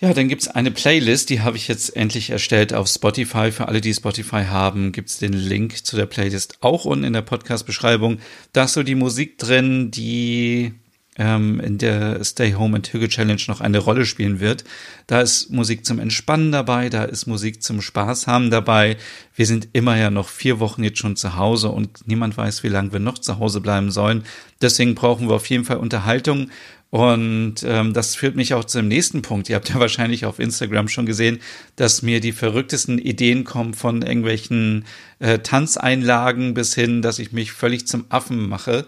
Ja, 0.02 0.14
dann 0.14 0.30
gibt's 0.30 0.48
eine 0.48 0.72
Playlist, 0.72 1.30
die 1.30 1.42
habe 1.42 1.58
ich 1.58 1.68
jetzt 1.68 1.94
endlich 1.94 2.30
erstellt 2.30 2.74
auf 2.74 2.88
Spotify. 2.88 3.52
Für 3.52 3.68
alle, 3.68 3.82
die 3.82 3.94
Spotify 3.94 4.46
haben, 4.46 4.94
gibt's 4.94 5.18
den 5.18 5.34
Link 5.34 5.86
zu 5.86 5.98
der 5.98 6.06
Playlist 6.06 6.58
auch 6.62 6.86
unten 6.86 7.04
in 7.04 7.12
der 7.12 7.22
Podcast-Beschreibung. 7.22 8.20
Da 8.54 8.64
ist 8.64 8.74
so 8.74 8.84
die 8.84 8.96
Musik 8.96 9.38
drin, 9.38 9.92
die 9.92 10.74
ähm, 11.20 11.60
in 11.60 11.78
der 11.78 12.24
Stay 12.24 12.54
Home 12.54 12.78
and 12.78 12.92
Hüge 12.92 13.10
Challenge 13.10 13.42
noch 13.48 13.62
eine 13.62 13.78
Rolle 13.78 14.06
spielen 14.06 14.40
wird. 14.40 14.64
Da 15.06 15.22
ist 15.22 15.52
Musik 15.52 15.86
zum 15.86 16.00
Entspannen 16.00 16.52
dabei, 16.52 16.90
da 16.90 17.04
ist 17.04 17.28
Musik 17.28 17.62
zum 17.62 17.82
Spaß 17.82 18.26
haben 18.26 18.50
dabei. 18.50 18.98
Wir 19.36 19.46
sind 19.46 19.68
immer 19.74 19.98
ja 19.98 20.10
noch 20.10 20.30
vier 20.30 20.60
Wochen 20.60 20.84
jetzt 20.84 20.98
schon 20.98 21.16
zu 21.16 21.36
Hause 21.36 21.70
und 21.70 22.08
niemand 22.08 22.38
weiß, 22.38 22.64
wie 22.64 22.70
lange 22.70 22.94
wir 22.94 23.00
noch 23.00 23.20
zu 23.20 23.38
Hause 23.38 23.62
bleiben 23.62 23.92
sollen. 23.92 24.24
Deswegen 24.62 24.96
brauchen 24.96 25.28
wir 25.28 25.36
auf 25.36 25.46
jeden 25.48 25.66
Fall 25.66 25.78
Unterhaltung 25.78 26.50
und 26.90 27.56
ähm, 27.66 27.94
das 27.94 28.16
führt 28.16 28.36
mich 28.36 28.56
auch 28.56 28.64
zum 28.64 28.88
nächsten 28.88 29.22
Punkt. 29.22 29.48
Ihr 29.50 29.56
habt 29.56 29.70
ja 29.70 29.80
wahrscheinlich 29.80 30.26
auf 30.26 30.40
Instagram 30.40 30.88
schon 30.88 31.06
gesehen, 31.06 31.40
dass 31.76 32.02
mir 32.02 32.20
die 32.20 32.32
verrücktesten 32.32 32.98
Ideen 32.98 33.44
kommen 33.44 33.76
von 33.76 34.02
irgendwelchen 34.02 34.86
äh, 35.20 35.40
Tanzeinlagen 35.40 36.56
bis 36.56 36.74
hin, 36.74 37.04
dass 37.04 37.20
ich 37.20 37.32
mich 37.32 37.52
völlig 37.52 37.86
zum 37.86 38.06
Affen 38.10 38.50
mache. 38.50 38.88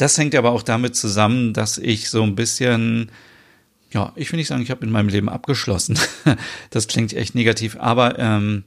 Das 0.00 0.16
hängt 0.16 0.34
aber 0.34 0.52
auch 0.52 0.62
damit 0.62 0.96
zusammen, 0.96 1.52
dass 1.52 1.76
ich 1.76 2.08
so 2.08 2.22
ein 2.22 2.34
bisschen, 2.34 3.10
ja, 3.92 4.14
ich 4.16 4.32
will 4.32 4.38
nicht 4.38 4.48
sagen, 4.48 4.62
ich 4.62 4.70
habe 4.70 4.86
in 4.86 4.90
meinem 4.90 5.10
Leben 5.10 5.28
abgeschlossen. 5.28 5.98
das 6.70 6.88
klingt 6.88 7.12
echt 7.12 7.34
negativ, 7.34 7.76
aber 7.78 8.18
ähm, 8.18 8.64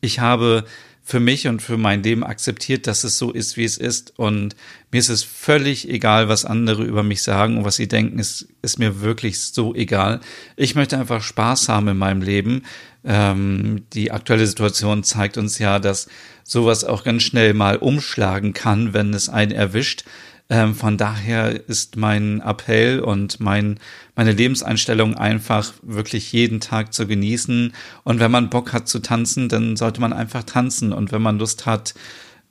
ich 0.00 0.18
habe 0.18 0.64
für 1.04 1.20
mich 1.20 1.46
und 1.46 1.62
für 1.62 1.76
mein 1.76 2.02
Leben 2.02 2.24
akzeptiert, 2.24 2.88
dass 2.88 3.04
es 3.04 3.18
so 3.18 3.30
ist, 3.30 3.56
wie 3.56 3.62
es 3.62 3.78
ist. 3.78 4.18
Und 4.18 4.56
mir 4.90 4.98
ist 4.98 5.10
es 5.10 5.22
völlig 5.22 5.88
egal, 5.88 6.28
was 6.28 6.44
andere 6.44 6.82
über 6.82 7.04
mich 7.04 7.22
sagen 7.22 7.58
und 7.58 7.64
was 7.64 7.76
sie 7.76 7.86
denken, 7.86 8.18
ist, 8.18 8.48
ist 8.62 8.80
mir 8.80 9.00
wirklich 9.00 9.38
so 9.38 9.76
egal. 9.76 10.20
Ich 10.56 10.74
möchte 10.74 10.98
einfach 10.98 11.22
Spaß 11.22 11.68
haben 11.68 11.86
in 11.86 11.98
meinem 11.98 12.22
Leben. 12.22 12.62
Ähm, 13.04 13.84
die 13.92 14.10
aktuelle 14.10 14.48
Situation 14.48 15.04
zeigt 15.04 15.38
uns 15.38 15.60
ja, 15.60 15.78
dass 15.78 16.08
sowas 16.42 16.82
auch 16.82 17.04
ganz 17.04 17.22
schnell 17.22 17.54
mal 17.54 17.76
umschlagen 17.76 18.52
kann, 18.52 18.92
wenn 18.92 19.14
es 19.14 19.28
einen 19.28 19.52
erwischt. 19.52 20.04
Ähm, 20.52 20.74
von 20.74 20.98
daher 20.98 21.66
ist 21.66 21.96
mein 21.96 22.42
Appell 22.42 23.00
und 23.00 23.40
mein, 23.40 23.80
meine 24.14 24.32
Lebenseinstellung 24.32 25.16
einfach 25.16 25.72
wirklich 25.80 26.30
jeden 26.30 26.60
Tag 26.60 26.92
zu 26.92 27.06
genießen. 27.06 27.72
Und 28.04 28.20
wenn 28.20 28.30
man 28.30 28.50
Bock 28.50 28.74
hat 28.74 28.86
zu 28.86 28.98
tanzen, 28.98 29.48
dann 29.48 29.76
sollte 29.76 30.02
man 30.02 30.12
einfach 30.12 30.42
tanzen. 30.42 30.92
Und 30.92 31.10
wenn 31.10 31.22
man 31.22 31.38
Lust 31.38 31.64
hat, 31.64 31.94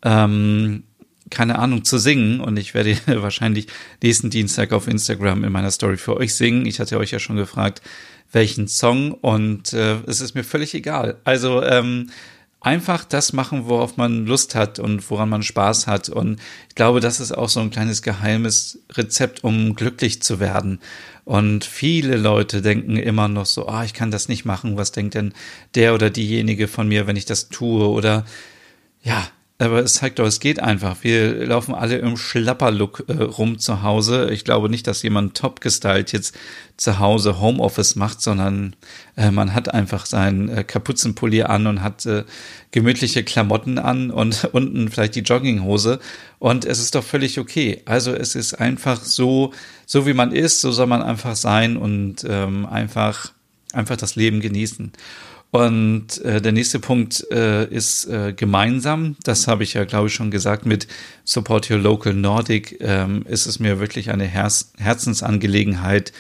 ähm, 0.02 0.82
keine 1.30 1.60
Ahnung, 1.60 1.84
zu 1.84 2.00
singen. 2.00 2.40
Und 2.40 2.58
ich 2.58 2.74
werde 2.74 2.98
wahrscheinlich 3.22 3.68
nächsten 4.02 4.32
Dienstag 4.32 4.74
auf 4.74 4.88
Instagram 4.88 5.44
in 5.44 5.52
meiner 5.52 5.70
Story 5.70 5.98
für 5.98 6.18
euch 6.18 6.34
singen. 6.34 6.66
Ich 6.66 6.80
hatte 6.80 6.98
euch 6.98 7.12
ja 7.12 7.20
schon 7.20 7.36
gefragt, 7.36 7.84
welchen 8.32 8.68
Song. 8.68 9.12
Und 9.12 9.74
äh, 9.74 9.98
es 10.08 10.22
ist 10.22 10.34
mir 10.34 10.44
völlig 10.44 10.74
egal. 10.74 11.18
Also 11.24 11.62
ähm, 11.62 12.10
einfach 12.62 13.04
das 13.04 13.34
machen, 13.34 13.66
worauf 13.66 13.98
man 13.98 14.26
Lust 14.26 14.56
hat 14.56 14.80
und 14.80 15.10
woran 15.10 15.30
man 15.30 15.44
Spaß 15.44 15.88
hat. 15.88 16.10
Und 16.10 16.40
ich 16.70 16.76
glaube, 16.76 17.00
das 17.00 17.20
ist 17.20 17.32
auch 17.32 17.50
so 17.50 17.60
ein 17.60 17.72
kleines 17.72 18.04
geheimes 18.04 18.80
Rezept, 18.92 19.44
um 19.44 19.76
glücklich 19.76 20.22
zu 20.22 20.40
werden. 20.40 20.80
Und 21.26 21.66
viele 21.66 22.18
Leute 22.18 22.62
denken 22.62 22.96
immer 22.96 23.28
noch 23.28 23.48
so, 23.48 23.68
ah, 23.68 23.84
ich 23.84 23.94
kann 23.94 24.12
das 24.12 24.30
nicht 24.30 24.46
machen. 24.46 24.78
Was 24.78 24.92
denkt 24.92 25.16
denn 25.16 25.34
der 25.76 25.94
oder 25.94 26.10
diejenige 26.10 26.68
von 26.68 26.88
mir, 26.88 27.08
wenn 27.08 27.16
ich 27.16 27.26
das 27.26 27.50
tue? 27.50 27.88
Oder 27.88 28.26
ja, 29.04 29.28
aber 29.62 29.84
es 29.84 29.94
zeigt 29.94 30.18
doch, 30.18 30.26
es 30.26 30.40
geht 30.40 30.60
einfach. 30.60 30.98
Wir 31.04 31.46
laufen 31.46 31.76
alle 31.76 31.98
im 31.98 32.18
Schlapperlook 32.18 33.06
äh, 33.08 33.22
rum 33.22 33.60
zu 33.60 33.84
Hause. 33.84 34.32
Ich 34.32 34.44
glaube 34.44 34.70
nicht, 34.70 34.88
dass 34.88 35.04
jemand 35.04 35.38
top 35.38 35.62
gestylt 35.62 36.12
jetzt 36.14 36.36
zu 36.78 36.98
Hause 36.98 37.40
Homeoffice 37.40 37.96
macht, 37.96 38.22
sondern 38.22 38.76
äh, 39.16 39.30
man 39.30 39.54
hat 39.54 39.72
einfach 39.72 40.08
seinen 40.08 40.50
äh, 40.50 40.64
Kapuzenpulli 40.64 41.44
an 41.44 41.68
und 41.68 41.84
hat 41.84 42.08
äh, 42.08 42.24
gemütliche 42.72 43.24
Klamotten 43.24 43.78
an 43.78 44.10
und 44.10 44.46
unten 44.52 44.90
vielleicht 44.90 45.14
die 45.14 45.20
Jogginghose. 45.20 46.00
Und 46.40 46.66
es 46.66 46.80
ist 46.80 46.96
doch 46.96 47.04
völlig 47.04 47.38
okay. 47.38 47.84
Also 47.86 48.16
es 48.16 48.34
ist 48.34 48.56
einfach 48.56 49.04
so, 49.04 49.54
so 49.86 50.08
wie 50.08 50.14
man 50.14 50.32
ist, 50.32 50.62
so 50.62 50.72
soll 50.72 50.88
man 50.88 51.04
einfach 51.04 51.36
sein 51.36 51.78
und 51.78 52.26
ähm, 52.28 52.66
einfach, 52.66 53.32
einfach 53.74 53.98
das 53.98 54.16
Leben 54.16 54.40
genießen. 54.40 54.92
Und 55.52 56.22
äh, 56.22 56.42
der 56.42 56.54
nächste 56.54 56.80
Punkt 56.80 57.30
äh, 57.30 57.66
ist 57.66 58.06
äh, 58.06 58.34
gemeinsam. 58.34 59.18
Das 59.24 59.48
habe 59.48 59.64
ich 59.64 59.74
ja, 59.74 59.84
glaube 59.84 60.08
ich, 60.08 60.14
schon 60.14 60.32
gesagt. 60.32 60.66
Mit 60.66 60.88
Support 61.26 61.70
Your 61.70 61.78
Local 61.78 62.14
Nordic 62.14 62.78
ähm, 62.80 63.24
ist 63.28 63.46
es 63.46 63.60
mir 63.60 63.82
wirklich 63.82 64.12
eine 64.12 64.24
Herz 64.26 64.72
Herzensangelegenheit, 64.78 66.14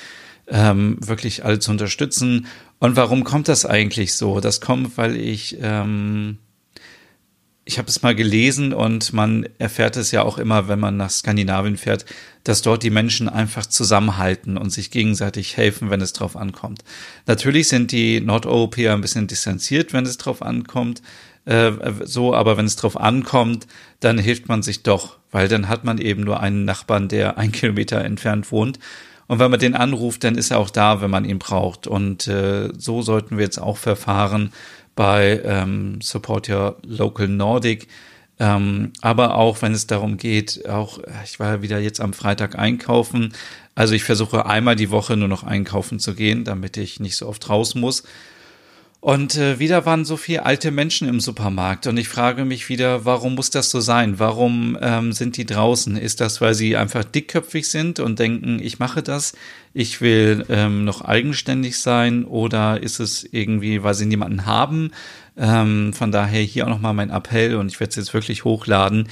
ähm, 0.49 0.97
wirklich 0.99 1.45
alle 1.45 1.59
zu 1.59 1.71
unterstützen. 1.71 2.45
Und 2.79 2.97
warum 2.97 3.23
kommt 3.23 3.47
das 3.47 3.65
eigentlich 3.65 4.15
so? 4.15 4.41
Das 4.41 4.59
kommt, 4.59 4.97
weil 4.97 5.15
ich 5.15 5.57
ähm, 5.61 6.37
ich 7.63 7.77
habe 7.77 7.87
es 7.87 8.01
mal 8.01 8.15
gelesen 8.15 8.73
und 8.73 9.13
man 9.13 9.47
erfährt 9.59 9.95
es 9.95 10.11
ja 10.11 10.23
auch 10.23 10.37
immer, 10.37 10.67
wenn 10.67 10.79
man 10.79 10.97
nach 10.97 11.11
Skandinavien 11.11 11.77
fährt, 11.77 12.05
dass 12.43 12.63
dort 12.63 12.81
die 12.81 12.89
Menschen 12.89 13.29
einfach 13.29 13.65
zusammenhalten 13.65 14.57
und 14.57 14.71
sich 14.71 14.89
gegenseitig 14.89 15.57
helfen, 15.57 15.89
wenn 15.91 16.01
es 16.01 16.13
drauf 16.13 16.35
ankommt. 16.35 16.83
Natürlich 17.27 17.67
sind 17.67 17.91
die 17.91 18.19
Nordeuropäer 18.19 18.93
ein 18.93 19.01
bisschen 19.01 19.27
distanziert, 19.27 19.93
wenn 19.93 20.05
es 20.05 20.17
drauf 20.17 20.41
ankommt, 20.41 21.03
äh, 21.45 21.71
so, 22.03 22.33
aber 22.35 22.57
wenn 22.57 22.65
es 22.65 22.75
drauf 22.75 22.99
ankommt, 22.99 23.67
dann 23.99 24.17
hilft 24.17 24.47
man 24.47 24.63
sich 24.63 24.83
doch, 24.83 25.17
weil 25.31 25.47
dann 25.47 25.69
hat 25.69 25.83
man 25.83 25.97
eben 25.97 26.23
nur 26.23 26.39
einen 26.39 26.65
Nachbarn, 26.65 27.07
der 27.07 27.37
ein 27.37 27.51
Kilometer 27.51 28.03
entfernt 28.03 28.51
wohnt. 28.51 28.79
Und 29.31 29.39
wenn 29.39 29.49
man 29.49 29.61
den 29.61 29.75
anruft, 29.75 30.25
dann 30.25 30.35
ist 30.35 30.51
er 30.51 30.59
auch 30.59 30.69
da, 30.69 30.99
wenn 30.99 31.09
man 31.09 31.23
ihn 31.23 31.39
braucht. 31.39 31.87
Und 31.87 32.27
äh, 32.27 32.67
so 32.77 33.01
sollten 33.01 33.37
wir 33.37 33.45
jetzt 33.45 33.59
auch 33.59 33.77
verfahren 33.77 34.51
bei 34.93 35.39
ähm, 35.45 36.01
Support 36.01 36.49
Your 36.49 36.75
Local 36.85 37.29
Nordic. 37.29 37.87
Ähm, 38.39 38.91
aber 38.99 39.35
auch 39.35 39.61
wenn 39.61 39.71
es 39.71 39.87
darum 39.87 40.17
geht, 40.17 40.67
auch 40.67 40.99
ich 41.23 41.39
war 41.39 41.47
ja 41.47 41.61
wieder 41.61 41.79
jetzt 41.79 42.01
am 42.01 42.11
Freitag 42.11 42.59
einkaufen. 42.59 43.31
Also 43.73 43.93
ich 43.93 44.03
versuche 44.03 44.47
einmal 44.47 44.75
die 44.75 44.91
Woche 44.91 45.15
nur 45.15 45.29
noch 45.29 45.43
einkaufen 45.43 45.99
zu 45.99 46.13
gehen, 46.13 46.43
damit 46.43 46.75
ich 46.75 46.99
nicht 46.99 47.15
so 47.15 47.29
oft 47.29 47.47
raus 47.47 47.73
muss. 47.73 48.03
Und 49.01 49.35
äh, 49.35 49.57
wieder 49.57 49.87
waren 49.87 50.05
so 50.05 50.15
viele 50.15 50.45
alte 50.45 50.69
Menschen 50.69 51.09
im 51.09 51.19
Supermarkt. 51.19 51.87
Und 51.87 51.97
ich 51.97 52.07
frage 52.07 52.45
mich 52.45 52.69
wieder, 52.69 53.03
warum 53.03 53.33
muss 53.33 53.49
das 53.49 53.71
so 53.71 53.79
sein? 53.79 54.19
Warum 54.19 54.77
ähm, 54.79 55.11
sind 55.11 55.37
die 55.37 55.45
draußen? 55.47 55.97
Ist 55.97 56.21
das, 56.21 56.39
weil 56.39 56.53
sie 56.53 56.77
einfach 56.77 57.03
dickköpfig 57.03 57.67
sind 57.67 57.99
und 57.99 58.19
denken, 58.19 58.59
ich 58.61 58.77
mache 58.77 59.01
das, 59.01 59.33
ich 59.73 60.01
will 60.01 60.45
ähm, 60.49 60.85
noch 60.85 61.01
eigenständig 61.01 61.79
sein? 61.79 62.25
Oder 62.25 62.83
ist 62.83 62.99
es 62.99 63.27
irgendwie, 63.31 63.81
weil 63.81 63.95
sie 63.95 64.05
niemanden 64.05 64.45
haben? 64.45 64.91
Ähm, 65.35 65.93
von 65.93 66.11
daher 66.11 66.43
hier 66.43 66.65
auch 66.65 66.69
nochmal 66.69 66.93
mein 66.93 67.09
Appell 67.09 67.55
und 67.55 67.69
ich 67.69 67.79
werde 67.79 67.89
es 67.89 67.95
jetzt 67.95 68.13
wirklich 68.13 68.43
hochladen. 68.43 69.07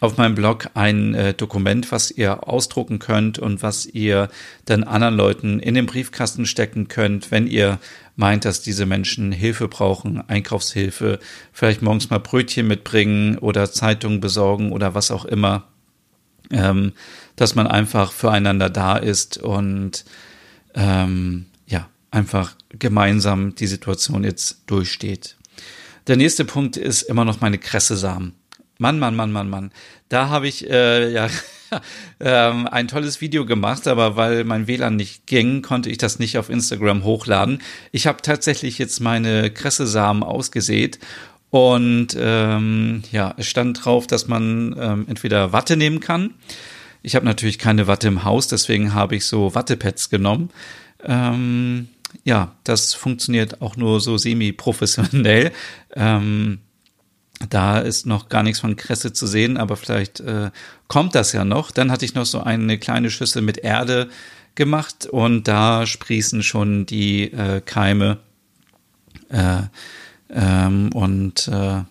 auf 0.00 0.16
meinem 0.16 0.34
Blog 0.34 0.70
ein 0.74 1.14
äh, 1.14 1.34
Dokument, 1.34 1.92
was 1.92 2.10
ihr 2.10 2.48
ausdrucken 2.48 2.98
könnt 2.98 3.38
und 3.38 3.62
was 3.62 3.86
ihr 3.86 4.28
dann 4.64 4.84
anderen 4.84 5.16
Leuten 5.16 5.60
in 5.60 5.74
den 5.74 5.86
Briefkasten 5.86 6.46
stecken 6.46 6.88
könnt, 6.88 7.30
wenn 7.30 7.46
ihr 7.46 7.78
meint, 8.16 8.44
dass 8.44 8.62
diese 8.62 8.86
Menschen 8.86 9.32
Hilfe 9.32 9.68
brauchen, 9.68 10.28
Einkaufshilfe, 10.28 11.18
vielleicht 11.52 11.82
morgens 11.82 12.10
mal 12.10 12.20
Brötchen 12.20 12.66
mitbringen 12.66 13.38
oder 13.38 13.70
Zeitungen 13.70 14.20
besorgen 14.20 14.72
oder 14.72 14.94
was 14.94 15.10
auch 15.10 15.24
immer, 15.24 15.64
ähm, 16.50 16.92
dass 17.36 17.54
man 17.54 17.66
einfach 17.66 18.12
füreinander 18.12 18.70
da 18.70 18.96
ist 18.96 19.38
und 19.38 20.04
ähm, 20.74 21.46
ja, 21.66 21.88
einfach 22.10 22.54
gemeinsam 22.70 23.54
die 23.54 23.66
Situation 23.66 24.24
jetzt 24.24 24.62
durchsteht. 24.66 25.36
Der 26.06 26.16
nächste 26.16 26.44
Punkt 26.44 26.76
ist 26.76 27.02
immer 27.02 27.24
noch 27.24 27.40
meine 27.40 27.58
Kressesamen. 27.58 28.34
Mann, 28.78 28.98
Mann, 28.98 29.16
Mann, 29.16 29.32
Mann, 29.32 29.48
Mann. 29.48 29.72
Da 30.08 30.28
habe 30.28 30.48
ich 30.48 30.68
äh, 30.68 31.10
ja 31.12 31.28
ähm, 32.20 32.66
ein 32.66 32.88
tolles 32.88 33.20
Video 33.20 33.46
gemacht, 33.46 33.86
aber 33.88 34.16
weil 34.16 34.44
mein 34.44 34.66
WLAN 34.66 34.96
nicht 34.96 35.26
ging, 35.26 35.62
konnte 35.62 35.90
ich 35.90 35.98
das 35.98 36.18
nicht 36.18 36.38
auf 36.38 36.50
Instagram 36.50 37.04
hochladen. 37.04 37.60
Ich 37.92 38.06
habe 38.06 38.22
tatsächlich 38.22 38.78
jetzt 38.78 39.00
meine 39.00 39.50
Kressesamen 39.50 40.22
ausgesät 40.22 40.98
und 41.50 42.16
ähm, 42.18 43.02
ja, 43.12 43.34
es 43.36 43.46
stand 43.46 43.84
drauf, 43.84 44.06
dass 44.06 44.26
man 44.26 44.74
ähm, 44.78 45.06
entweder 45.08 45.52
Watte 45.52 45.76
nehmen 45.76 46.00
kann. 46.00 46.34
Ich 47.02 47.14
habe 47.14 47.24
natürlich 47.24 47.58
keine 47.58 47.86
Watte 47.86 48.08
im 48.08 48.24
Haus, 48.24 48.48
deswegen 48.48 48.94
habe 48.94 49.14
ich 49.16 49.26
so 49.26 49.54
Wattepads 49.54 50.10
genommen. 50.10 50.50
Ähm, 51.04 51.88
ja, 52.24 52.56
das 52.64 52.94
funktioniert 52.94 53.60
auch 53.60 53.76
nur 53.76 54.00
so 54.00 54.16
semi-professionell. 54.16 55.52
Ähm, 55.94 56.60
da 57.50 57.78
ist 57.78 58.06
noch 58.06 58.28
gar 58.28 58.42
nichts 58.42 58.60
von 58.60 58.76
Kresse 58.76 59.12
zu 59.12 59.26
sehen, 59.26 59.56
aber 59.56 59.76
vielleicht 59.76 60.20
äh, 60.20 60.50
kommt 60.88 61.14
das 61.14 61.32
ja 61.32 61.44
noch. 61.44 61.70
Dann 61.70 61.90
hatte 61.90 62.04
ich 62.04 62.14
noch 62.14 62.26
so 62.26 62.40
eine 62.40 62.78
kleine 62.78 63.10
Schüssel 63.10 63.42
mit 63.42 63.58
Erde 63.58 64.08
gemacht 64.54 65.06
und 65.06 65.48
da 65.48 65.86
sprießen 65.86 66.42
schon 66.42 66.86
die 66.86 67.32
äh, 67.32 67.60
Keime. 67.60 68.18
Äh, 69.30 69.62
ähm, 70.30 70.90
und 70.92 71.48
äh, 71.48 71.82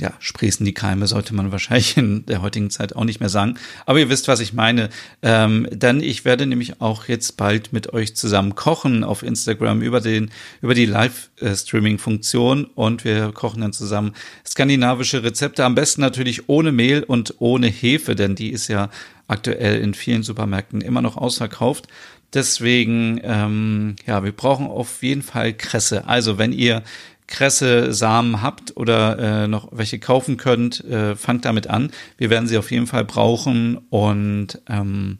ja, 0.00 0.14
sprießen 0.18 0.64
die 0.66 0.74
Keime, 0.74 1.06
sollte 1.06 1.34
man 1.34 1.52
wahrscheinlich 1.52 1.96
in 1.96 2.26
der 2.26 2.42
heutigen 2.42 2.70
Zeit 2.70 2.96
auch 2.96 3.04
nicht 3.04 3.20
mehr 3.20 3.28
sagen. 3.28 3.54
Aber 3.86 3.98
ihr 4.00 4.08
wisst, 4.08 4.28
was 4.28 4.40
ich 4.40 4.52
meine. 4.52 4.88
Ähm, 5.22 5.68
denn 5.70 6.00
ich 6.00 6.24
werde 6.24 6.46
nämlich 6.46 6.80
auch 6.80 7.08
jetzt 7.08 7.36
bald 7.36 7.72
mit 7.72 7.92
euch 7.92 8.16
zusammen 8.16 8.54
kochen 8.54 9.04
auf 9.04 9.22
Instagram 9.22 9.82
über 9.82 10.00
den, 10.00 10.30
über 10.62 10.74
die 10.74 10.86
Live-Streaming-Funktion 10.86 12.64
und 12.64 13.04
wir 13.04 13.32
kochen 13.32 13.60
dann 13.60 13.72
zusammen 13.72 14.14
skandinavische 14.46 15.22
Rezepte. 15.22 15.64
Am 15.64 15.74
besten 15.74 16.00
natürlich 16.00 16.48
ohne 16.48 16.72
Mehl 16.72 17.02
und 17.02 17.34
ohne 17.38 17.68
Hefe, 17.68 18.14
denn 18.14 18.34
die 18.34 18.50
ist 18.50 18.68
ja 18.68 18.90
aktuell 19.28 19.80
in 19.80 19.94
vielen 19.94 20.22
Supermärkten 20.22 20.80
immer 20.80 21.02
noch 21.02 21.16
ausverkauft. 21.16 21.86
Deswegen, 22.32 23.20
ähm, 23.24 23.96
ja, 24.06 24.22
wir 24.22 24.32
brauchen 24.32 24.66
auf 24.66 25.02
jeden 25.02 25.22
Fall 25.22 25.52
Kresse. 25.52 26.06
Also 26.06 26.38
wenn 26.38 26.52
ihr 26.52 26.82
Kresse-Samen 27.30 28.42
habt 28.42 28.76
oder 28.76 29.44
äh, 29.44 29.48
noch 29.48 29.68
welche 29.72 29.98
kaufen 29.98 30.36
könnt, 30.36 30.84
äh, 30.84 31.16
fangt 31.16 31.46
damit 31.46 31.68
an. 31.68 31.90
Wir 32.18 32.28
werden 32.28 32.46
sie 32.46 32.58
auf 32.58 32.70
jeden 32.70 32.86
Fall 32.86 33.04
brauchen 33.04 33.78
und 33.88 34.60
ähm, 34.68 35.18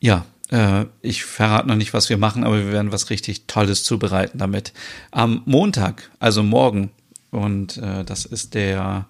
ja, 0.00 0.24
äh, 0.50 0.86
ich 1.02 1.24
verrate 1.24 1.68
noch 1.68 1.76
nicht, 1.76 1.92
was 1.92 2.08
wir 2.08 2.16
machen, 2.16 2.44
aber 2.44 2.58
wir 2.58 2.72
werden 2.72 2.92
was 2.92 3.10
richtig 3.10 3.46
Tolles 3.46 3.84
zubereiten 3.84 4.38
damit. 4.38 4.72
Am 5.10 5.42
Montag, 5.44 6.10
also 6.18 6.42
morgen, 6.42 6.90
und 7.30 7.76
äh, 7.78 8.04
das 8.04 8.24
ist 8.24 8.54
der 8.54 9.06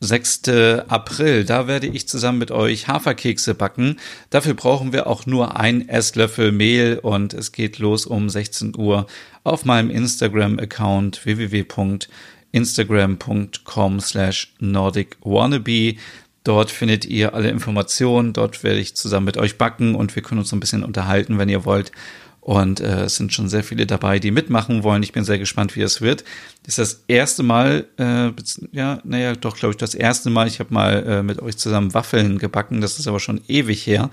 6. 0.00 0.48
April. 0.88 1.44
Da 1.44 1.68
werde 1.68 1.86
ich 1.86 2.08
zusammen 2.08 2.38
mit 2.38 2.50
euch 2.50 2.88
Haferkekse 2.88 3.54
backen. 3.54 4.00
Dafür 4.30 4.54
brauchen 4.54 4.94
wir 4.94 5.06
auch 5.06 5.26
nur 5.26 5.56
ein 5.56 5.86
Esslöffel 5.88 6.50
Mehl 6.52 6.98
und 6.98 7.34
es 7.34 7.52
geht 7.52 7.78
los 7.78 8.06
um 8.06 8.30
16 8.30 8.74
Uhr 8.76 9.06
auf 9.44 9.66
meinem 9.66 9.90
Instagram-Account 9.90 11.26
www.instagram.com 11.26 14.00
slash 14.00 14.54
nordicwannabe. 14.58 15.96
Dort 16.44 16.70
findet 16.70 17.04
ihr 17.04 17.34
alle 17.34 17.50
Informationen. 17.50 18.32
Dort 18.32 18.64
werde 18.64 18.80
ich 18.80 18.96
zusammen 18.96 19.26
mit 19.26 19.36
euch 19.36 19.58
backen 19.58 19.94
und 19.94 20.16
wir 20.16 20.22
können 20.22 20.40
uns 20.40 20.50
ein 20.52 20.60
bisschen 20.60 20.82
unterhalten, 20.82 21.36
wenn 21.38 21.50
ihr 21.50 21.66
wollt. 21.66 21.92
Und 22.40 22.80
äh, 22.80 23.04
es 23.04 23.16
sind 23.16 23.32
schon 23.34 23.48
sehr 23.48 23.62
viele 23.62 23.86
dabei, 23.86 24.18
die 24.18 24.30
mitmachen 24.30 24.82
wollen. 24.82 25.02
Ich 25.02 25.12
bin 25.12 25.24
sehr 25.24 25.38
gespannt, 25.38 25.76
wie 25.76 25.82
es 25.82 26.00
wird. 26.00 26.24
Das 26.64 26.78
ist 26.78 26.94
das 26.94 27.04
erste 27.06 27.42
Mal, 27.42 27.86
äh, 27.98 28.30
ja, 28.72 29.00
naja, 29.04 29.36
doch, 29.36 29.56
glaube 29.56 29.72
ich, 29.72 29.76
das 29.76 29.94
erste 29.94 30.30
Mal. 30.30 30.48
Ich 30.48 30.58
habe 30.58 30.72
mal 30.72 31.04
äh, 31.06 31.22
mit 31.22 31.40
euch 31.40 31.58
zusammen 31.58 31.92
Waffeln 31.92 32.38
gebacken. 32.38 32.80
Das 32.80 32.98
ist 32.98 33.06
aber 33.06 33.20
schon 33.20 33.42
ewig 33.46 33.86
her 33.86 34.10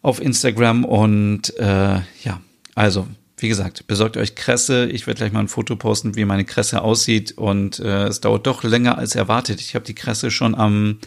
auf 0.00 0.20
Instagram. 0.20 0.84
Und 0.84 1.56
äh, 1.58 2.00
ja, 2.24 2.40
also, 2.74 3.06
wie 3.36 3.48
gesagt, 3.48 3.86
besorgt 3.86 4.16
euch 4.16 4.34
Kresse. 4.34 4.86
Ich 4.86 5.06
werde 5.06 5.18
gleich 5.18 5.32
mal 5.32 5.40
ein 5.40 5.48
Foto 5.48 5.76
posten, 5.76 6.16
wie 6.16 6.24
meine 6.24 6.46
Kresse 6.46 6.80
aussieht. 6.80 7.32
Und 7.36 7.80
äh, 7.80 8.06
es 8.06 8.22
dauert 8.22 8.46
doch 8.46 8.64
länger 8.64 8.96
als 8.96 9.14
erwartet. 9.14 9.60
Ich 9.60 9.74
habe 9.74 9.84
die 9.84 9.94
Kresse 9.94 10.30
schon 10.30 10.54
am 10.54 10.98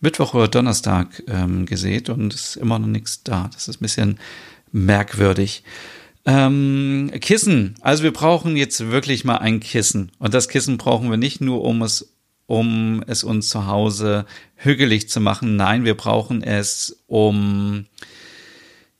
Mittwoch 0.00 0.34
oder 0.34 0.46
Donnerstag 0.46 1.22
ähm, 1.26 1.66
gesät 1.66 2.08
und 2.08 2.32
es 2.32 2.50
ist 2.50 2.56
immer 2.56 2.78
noch 2.78 2.86
nichts 2.86 3.24
da. 3.24 3.50
Das 3.52 3.66
ist 3.66 3.80
ein 3.80 3.82
bisschen 3.82 4.18
merkwürdig. 4.72 5.62
Ähm, 6.28 7.10
Kissen. 7.20 7.74
Also 7.80 8.02
wir 8.02 8.12
brauchen 8.12 8.56
jetzt 8.56 8.90
wirklich 8.90 9.24
mal 9.24 9.38
ein 9.38 9.60
Kissen. 9.60 10.12
Und 10.18 10.34
das 10.34 10.48
Kissen 10.48 10.76
brauchen 10.76 11.10
wir 11.10 11.16
nicht 11.16 11.40
nur, 11.40 11.62
um 11.62 11.82
es, 11.82 12.14
um 12.46 13.02
es 13.06 13.24
uns 13.24 13.48
zu 13.48 13.66
Hause 13.66 14.26
hügelig 14.56 15.08
zu 15.08 15.20
machen. 15.20 15.56
Nein, 15.56 15.84
wir 15.84 15.96
brauchen 15.96 16.42
es, 16.42 17.02
um, 17.06 17.86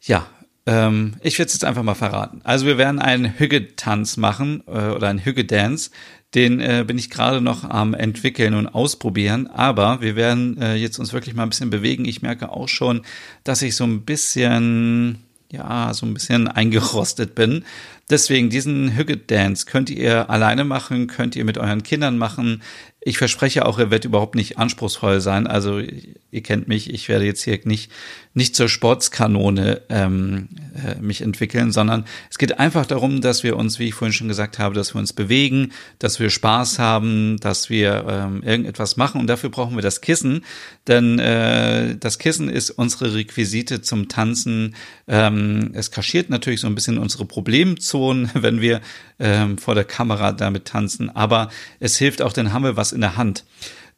ja, 0.00 0.26
ähm, 0.64 1.14
ich 1.22 1.38
werde 1.38 1.48
es 1.48 1.54
jetzt 1.54 1.64
einfach 1.64 1.82
mal 1.82 1.94
verraten. 1.94 2.40
Also 2.44 2.66
wir 2.66 2.78
werden 2.78 2.98
einen 2.98 3.38
Hüggetanz 3.38 4.16
machen 4.16 4.62
äh, 4.66 4.90
oder 4.90 5.08
einen 5.08 5.24
Hüggedance. 5.24 5.90
Den 6.34 6.60
äh, 6.60 6.84
bin 6.86 6.98
ich 6.98 7.10
gerade 7.10 7.40
noch 7.40 7.64
am 7.64 7.94
entwickeln 7.94 8.54
und 8.54 8.68
ausprobieren. 8.68 9.46
Aber 9.48 10.00
wir 10.00 10.14
werden 10.14 10.60
äh, 10.60 10.76
jetzt 10.76 10.98
uns 10.98 11.12
wirklich 11.12 11.34
mal 11.34 11.42
ein 11.42 11.50
bisschen 11.50 11.70
bewegen. 11.70 12.04
Ich 12.04 12.22
merke 12.22 12.50
auch 12.50 12.68
schon, 12.68 13.02
dass 13.44 13.62
ich 13.62 13.76
so 13.76 13.84
ein 13.84 14.06
bisschen 14.06 15.27
ja, 15.50 15.92
so 15.94 16.04
ein 16.04 16.14
bisschen 16.14 16.46
eingerostet 16.48 17.34
bin. 17.34 17.64
Deswegen 18.10 18.50
diesen 18.50 18.96
Hügget 18.96 19.30
Dance 19.30 19.66
könnt 19.66 19.90
ihr 19.90 20.30
alleine 20.30 20.64
machen, 20.64 21.06
könnt 21.06 21.36
ihr 21.36 21.44
mit 21.44 21.58
euren 21.58 21.82
Kindern 21.82 22.16
machen. 22.18 22.62
Ich 23.00 23.18
verspreche 23.18 23.66
auch, 23.66 23.78
er 23.78 23.90
wird 23.90 24.04
überhaupt 24.04 24.34
nicht 24.34 24.58
anspruchsvoll 24.58 25.20
sein. 25.20 25.46
Also 25.46 25.78
ihr 25.78 26.42
kennt 26.42 26.68
mich, 26.68 26.92
ich 26.92 27.08
werde 27.08 27.24
jetzt 27.24 27.42
hier 27.42 27.58
nicht, 27.64 27.90
nicht 28.34 28.56
zur 28.56 28.68
Sportskanone 28.68 29.82
ähm, 29.88 30.48
äh, 30.84 31.00
mich 31.00 31.20
entwickeln, 31.20 31.72
sondern 31.72 32.04
es 32.30 32.38
geht 32.38 32.58
einfach 32.58 32.86
darum, 32.86 33.20
dass 33.20 33.42
wir 33.42 33.56
uns, 33.56 33.78
wie 33.78 33.88
ich 33.88 33.94
vorhin 33.94 34.12
schon 34.12 34.28
gesagt 34.28 34.58
habe, 34.58 34.74
dass 34.74 34.94
wir 34.94 34.98
uns 34.98 35.12
bewegen, 35.12 35.72
dass 35.98 36.20
wir 36.20 36.30
Spaß 36.30 36.78
haben, 36.78 37.38
dass 37.40 37.70
wir 37.70 38.06
ähm, 38.08 38.42
irgendetwas 38.42 38.96
machen 38.96 39.20
und 39.20 39.26
dafür 39.26 39.50
brauchen 39.50 39.76
wir 39.76 39.82
das 39.82 40.00
Kissen, 40.00 40.44
denn 40.86 41.18
äh, 41.18 41.96
das 41.96 42.18
Kissen 42.18 42.48
ist 42.48 42.70
unsere 42.70 43.14
Requisite 43.14 43.82
zum 43.82 44.08
Tanzen. 44.08 44.74
Ähm, 45.06 45.70
es 45.74 45.90
kaschiert 45.90 46.30
natürlich 46.30 46.60
so 46.60 46.66
ein 46.66 46.74
bisschen 46.74 46.98
unsere 46.98 47.24
Problemzonen, 47.24 48.30
wenn 48.34 48.60
wir 48.60 48.80
ähm, 49.18 49.58
vor 49.58 49.74
der 49.74 49.84
Kamera 49.84 50.32
damit 50.32 50.66
tanzen, 50.66 51.10
aber 51.10 51.50
es 51.80 51.98
hilft 51.98 52.22
auch, 52.22 52.32
dann 52.32 52.52
haben 52.52 52.64
wir 52.64 52.76
was 52.76 52.92
in 52.92 53.00
der 53.00 53.16
Hand. 53.16 53.44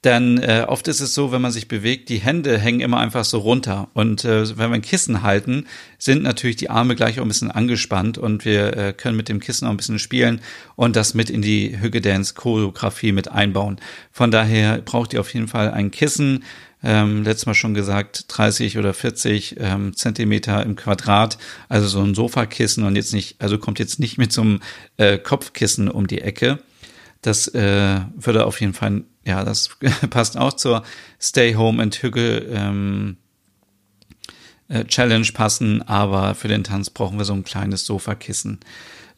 Denn 0.03 0.39
äh, 0.39 0.65
oft 0.67 0.89
ist 0.89 1.01
es 1.01 1.13
so, 1.13 1.31
wenn 1.31 1.43
man 1.43 1.53
sich 1.53 1.69
bewegt, 1.69 2.09
die 2.09 2.21
Hände 2.21 2.57
hängen 2.59 2.81
immer 2.81 2.99
einfach 2.99 3.27
so 3.27 3.39
runter. 3.39 3.89
Und 3.93 4.25
äh, 4.25 4.49
wenn 4.57 4.71
wir 4.71 4.77
ein 4.77 4.83
Kissen 4.83 5.23
halten, 5.23 5.67
sind 5.99 6.23
natürlich 6.23 6.57
die 6.57 6.71
Arme 6.71 6.97
gleich 6.97 7.19
auch 7.19 7.25
ein 7.25 7.29
bisschen 7.29 7.51
angespannt 7.51 8.17
und 8.17 8.47
wir 8.47 8.77
äh, 8.77 8.93
können 8.95 9.19
mit 9.19 9.29
dem 9.29 9.41
Kissen 9.41 9.67
auch 9.67 9.73
ein 9.73 9.77
bisschen 9.77 9.99
spielen 9.99 10.41
und 10.75 10.97
das 10.97 11.13
mit 11.13 11.29
in 11.29 11.43
die 11.43 11.79
Hügge 11.81 12.01
Dance 12.01 12.33
Choreografie 12.33 13.13
mit 13.13 13.31
einbauen. 13.31 13.79
Von 14.11 14.31
daher 14.31 14.79
braucht 14.79 15.13
ihr 15.13 15.21
auf 15.21 15.35
jeden 15.35 15.49
Fall 15.49 15.71
ein 15.71 15.91
Kissen. 15.91 16.45
Ähm, 16.83 17.25
letztes 17.25 17.45
Mal 17.45 17.53
schon 17.53 17.75
gesagt, 17.75 18.25
30 18.29 18.79
oder 18.79 18.95
40 18.95 19.57
ähm, 19.61 19.95
Zentimeter 19.95 20.65
im 20.65 20.77
Quadrat, 20.77 21.37
also 21.69 21.87
so 21.87 22.01
ein 22.01 22.15
Sofakissen 22.15 22.85
und 22.85 22.97
jetzt 22.97 23.13
nicht, 23.13 23.37
also 23.39 23.59
kommt 23.59 23.79
jetzt 23.79 24.01
nicht 24.01 24.17
mit 24.17 24.33
so 24.33 24.41
einem 24.41 24.61
äh, 24.97 25.19
Kopfkissen 25.19 25.91
um 25.91 26.07
die 26.07 26.23
Ecke. 26.23 26.59
Das 27.23 27.49
äh, 27.49 28.01
würde 28.17 28.47
auf 28.47 28.61
jeden 28.61 28.73
Fall, 28.73 29.05
ja, 29.25 29.45
das 29.45 29.71
passt 30.11 30.37
auch 30.37 30.55
zur 30.55 30.83
Stay 31.21 31.55
Home 31.55 31.83
and 31.83 31.95
Hügge 31.97 32.39
ähm, 32.51 33.17
äh, 34.69 34.85
Challenge 34.85 35.27
passen, 35.35 35.83
aber 35.83 36.35
für 36.35 36.49
den 36.49 36.65
Tanz 36.65 36.91
brauchen 36.91 37.19
wir 37.19 37.25
so 37.25 37.35
ein 37.35 37.45
kleines 37.45 37.85
Sofakissen. 37.85 38.61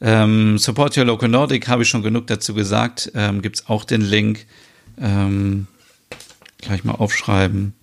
Ähm, 0.00 0.58
Support 0.58 0.96
Your 0.96 1.04
Local 1.04 1.28
Nordic 1.28 1.68
habe 1.68 1.82
ich 1.82 1.88
schon 1.88 2.02
genug 2.02 2.26
dazu 2.26 2.54
gesagt. 2.54 3.12
Ähm, 3.14 3.40
Gibt 3.40 3.68
auch 3.68 3.84
den 3.84 4.00
Link. 4.00 4.46
Ähm, 4.98 5.68
gleich 6.58 6.84
mal 6.84 6.94
aufschreiben. 6.94 7.74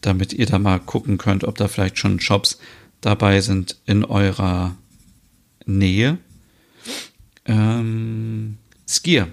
Damit 0.00 0.32
ihr 0.32 0.46
da 0.46 0.58
mal 0.58 0.78
gucken 0.78 1.18
könnt, 1.18 1.44
ob 1.44 1.56
da 1.56 1.68
vielleicht 1.68 1.98
schon 1.98 2.20
Shops 2.20 2.58
dabei 3.00 3.40
sind 3.40 3.76
in 3.86 4.04
eurer 4.04 4.76
Nähe. 5.66 6.18
Ähm, 7.46 8.58
Skier. 8.86 9.28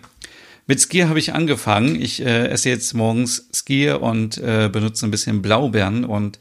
Mit 0.67 0.81
Skier 0.81 1.09
habe 1.09 1.19
ich 1.19 1.33
angefangen. 1.33 2.01
Ich 2.01 2.21
äh, 2.21 2.47
esse 2.47 2.69
jetzt 2.69 2.93
morgens 2.93 3.47
Skier 3.53 4.01
und 4.01 4.37
äh, 4.39 4.69
benutze 4.71 5.05
ein 5.05 5.11
bisschen 5.11 5.41
Blaubeeren 5.41 6.05
und 6.05 6.39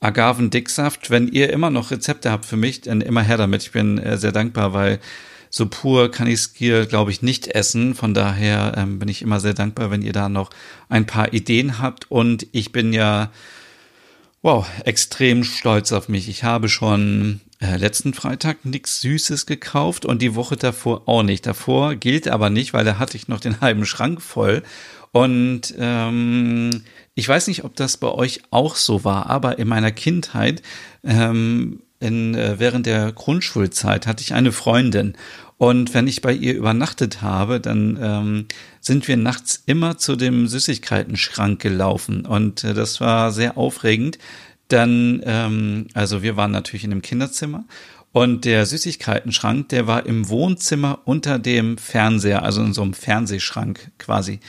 Agavendicksaft. 0.00 1.10
Wenn 1.10 1.28
ihr 1.28 1.50
immer 1.50 1.70
noch 1.70 1.90
Rezepte 1.90 2.30
habt 2.30 2.44
für 2.44 2.56
mich, 2.56 2.82
dann 2.82 3.00
immer 3.00 3.22
her 3.22 3.36
damit. 3.36 3.62
Ich 3.62 3.72
bin 3.72 3.98
äh, 3.98 4.18
sehr 4.18 4.32
dankbar, 4.32 4.74
weil 4.74 5.00
so 5.48 5.66
pur 5.66 6.10
kann 6.10 6.26
ich 6.26 6.40
Skier, 6.40 6.86
glaube 6.86 7.10
ich, 7.10 7.22
nicht 7.22 7.48
essen. 7.48 7.94
Von 7.94 8.14
daher 8.14 8.74
ähm, 8.76 8.98
bin 8.98 9.08
ich 9.08 9.22
immer 9.22 9.38
sehr 9.38 9.54
dankbar, 9.54 9.90
wenn 9.90 10.02
ihr 10.02 10.12
da 10.12 10.28
noch 10.28 10.50
ein 10.88 11.06
paar 11.06 11.32
Ideen 11.32 11.78
habt. 11.78 12.10
Und 12.10 12.46
ich 12.52 12.72
bin 12.72 12.92
ja, 12.92 13.30
wow, 14.42 14.66
extrem 14.84 15.44
stolz 15.44 15.92
auf 15.92 16.08
mich. 16.08 16.28
Ich 16.28 16.44
habe 16.44 16.68
schon 16.68 17.40
äh, 17.60 17.76
letzten 17.76 18.12
Freitag 18.12 18.64
nichts 18.64 19.00
Süßes 19.00 19.46
gekauft 19.46 20.04
und 20.04 20.20
die 20.20 20.34
Woche 20.34 20.56
davor 20.56 21.02
auch 21.06 21.22
nicht. 21.22 21.46
Davor 21.46 21.94
gilt 21.94 22.28
aber 22.28 22.50
nicht, 22.50 22.74
weil 22.74 22.84
da 22.84 22.98
hatte 22.98 23.16
ich 23.16 23.28
noch 23.28 23.40
den 23.40 23.60
halben 23.60 23.86
Schrank 23.86 24.20
voll. 24.20 24.62
Und 25.12 25.74
ähm, 25.78 26.82
ich 27.14 27.28
weiß 27.28 27.46
nicht, 27.46 27.64
ob 27.64 27.76
das 27.76 27.96
bei 27.98 28.08
euch 28.08 28.40
auch 28.50 28.76
so 28.76 29.04
war, 29.04 29.30
aber 29.30 29.58
in 29.58 29.68
meiner 29.68 29.92
Kindheit, 29.92 30.62
ähm, 31.04 31.82
in, 32.02 32.34
äh, 32.34 32.58
während 32.58 32.86
der 32.86 33.12
Grundschulzeit, 33.12 34.06
hatte 34.06 34.22
ich 34.22 34.34
eine 34.34 34.52
Freundin. 34.52 35.14
Und 35.56 35.94
wenn 35.94 36.08
ich 36.08 36.22
bei 36.22 36.32
ihr 36.32 36.54
übernachtet 36.54 37.22
habe, 37.22 37.60
dann 37.60 37.98
ähm, 38.02 38.46
sind 38.80 39.06
wir 39.06 39.16
nachts 39.16 39.62
immer 39.66 39.96
zu 39.96 40.16
dem 40.16 40.48
Süßigkeitenschrank 40.48 41.60
gelaufen. 41.60 42.26
Und 42.26 42.64
äh, 42.64 42.74
das 42.74 43.00
war 43.00 43.30
sehr 43.30 43.56
aufregend, 43.56 44.18
dann, 44.68 45.22
ähm, 45.24 45.86
also 45.94 46.22
wir 46.22 46.36
waren 46.36 46.50
natürlich 46.50 46.84
in 46.84 46.92
einem 46.92 47.02
Kinderzimmer 47.02 47.64
und 48.12 48.44
der 48.44 48.66
Süßigkeitenschrank, 48.66 49.70
der 49.70 49.86
war 49.86 50.04
im 50.04 50.28
Wohnzimmer 50.28 51.00
unter 51.06 51.38
dem 51.38 51.78
Fernseher, 51.78 52.42
also 52.42 52.62
in 52.62 52.74
so 52.74 52.82
einem 52.82 52.92
Fernsehschrank 52.92 53.90
quasi. 53.98 54.40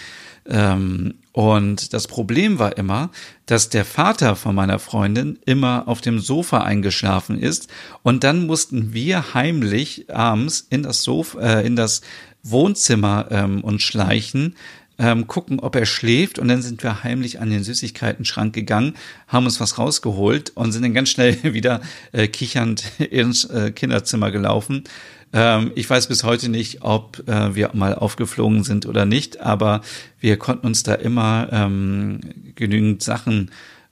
Ähm, 0.48 1.16
und 1.32 1.94
das 1.94 2.08
Problem 2.08 2.60
war 2.60 2.78
immer, 2.78 3.10
dass 3.46 3.70
der 3.70 3.86
Vater 3.86 4.36
von 4.36 4.54
meiner 4.54 4.78
Freundin 4.78 5.40
immer 5.46 5.88
auf 5.88 6.02
dem 6.02 6.20
Sofa 6.20 6.60
eingeschlafen 6.60 7.40
ist 7.40 7.70
und 8.04 8.24
dann 8.24 8.46
mussten 8.46 8.94
wir 8.94 9.34
heimlich 9.34 10.14
abends 10.14 10.68
in 10.70 10.84
das 10.84 11.04
Sofa, 11.04 11.40
äh, 11.40 11.66
in 11.66 11.76
das 11.76 12.02
Wohnzimmer 12.44 13.28
ähm, 13.32 13.64
uns 13.64 13.82
schleichen, 13.84 14.56
ähm, 15.00 15.28
gucken, 15.28 15.60
ob 15.60 15.76
er 15.76 15.86
schläft 15.86 16.38
und 16.38 16.50
dann 16.50 16.62
sind 16.62 16.84
wir 16.84 17.04
heimlich 17.04 17.40
an 17.40 17.50
den 17.50 17.64
Süßigkeiten-Schrank 17.64 18.54
gegangen, 18.54 18.94
haben 19.28 19.46
uns 19.46 19.60
was 19.60 19.78
rausgeholt 19.78 20.52
und 20.56 20.72
sind 20.72 20.84
dann 20.84 20.94
ganz 20.94 21.10
schnell 21.10 21.38
wieder 21.54 21.82
äh, 22.12 22.28
kichernd 22.28 22.84
ins 23.00 23.46
äh, 23.46 23.72
Kinderzimmer 23.72 24.30
gelaufen. 24.30 24.84
Ähm, 25.34 25.72
ich 25.76 25.89
weiß 25.89 26.08
bis 26.08 26.24
heute 26.24 26.50
nicht, 26.50 26.84
ob 26.84 27.28
äh, 27.28 27.56
wir 27.56 27.72
mal 27.74 27.96
aufgeflogen 27.96 28.63
sind 28.63 28.86
oder 28.86 29.06
nicht, 29.06 29.41
aber 29.41 29.82
wir 30.19 30.38
konnten 30.38 30.67
uns 30.67 30.84
da 30.84 30.93
immer 30.93 31.50
ähm, 31.52 32.22
genügend 32.56 33.04
Sachen 33.04 33.52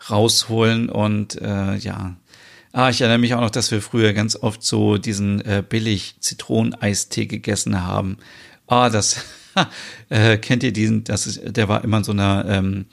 rausholen 0.10 0.90
und 0.90 1.42
äh, 1.42 1.76
ja, 1.76 2.16
Ah, 2.74 2.90
ich 2.90 3.02
erinnere 3.02 3.18
mich 3.18 3.34
auch 3.34 3.42
noch, 3.42 3.50
dass 3.50 3.72
wir 3.72 3.82
früher 3.82 4.14
ganz 4.14 4.38
oft 4.38 4.64
so 4.64 4.98
diesen 4.98 5.42
äh, 5.42 5.62
billig 5.68 6.16
Zitroneneistee 6.22 7.26
gegessen 7.26 7.84
haben. 7.84 8.18
Ah, 8.68 8.90
das 8.90 9.26
äh, 10.10 10.38
kennt 10.38 10.64
ihr 10.64 10.72
diesen, 10.72 11.04
das 11.04 11.28
ist, 11.28 11.42
der 11.44 11.68
war 11.68 11.84
immer 11.84 11.98
in 11.98 12.04
so 12.06 12.14
einer, 12.14 12.46
ähm, 12.48 12.86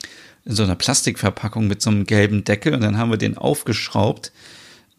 in 0.43 0.55
so 0.55 0.63
einer 0.63 0.75
Plastikverpackung 0.75 1.67
mit 1.67 1.81
so 1.81 1.91
einem 1.91 2.05
gelben 2.05 2.43
Deckel 2.43 2.73
und 2.73 2.81
dann 2.81 2.97
haben 2.97 3.09
wir 3.09 3.17
den 3.17 3.37
aufgeschraubt, 3.37 4.33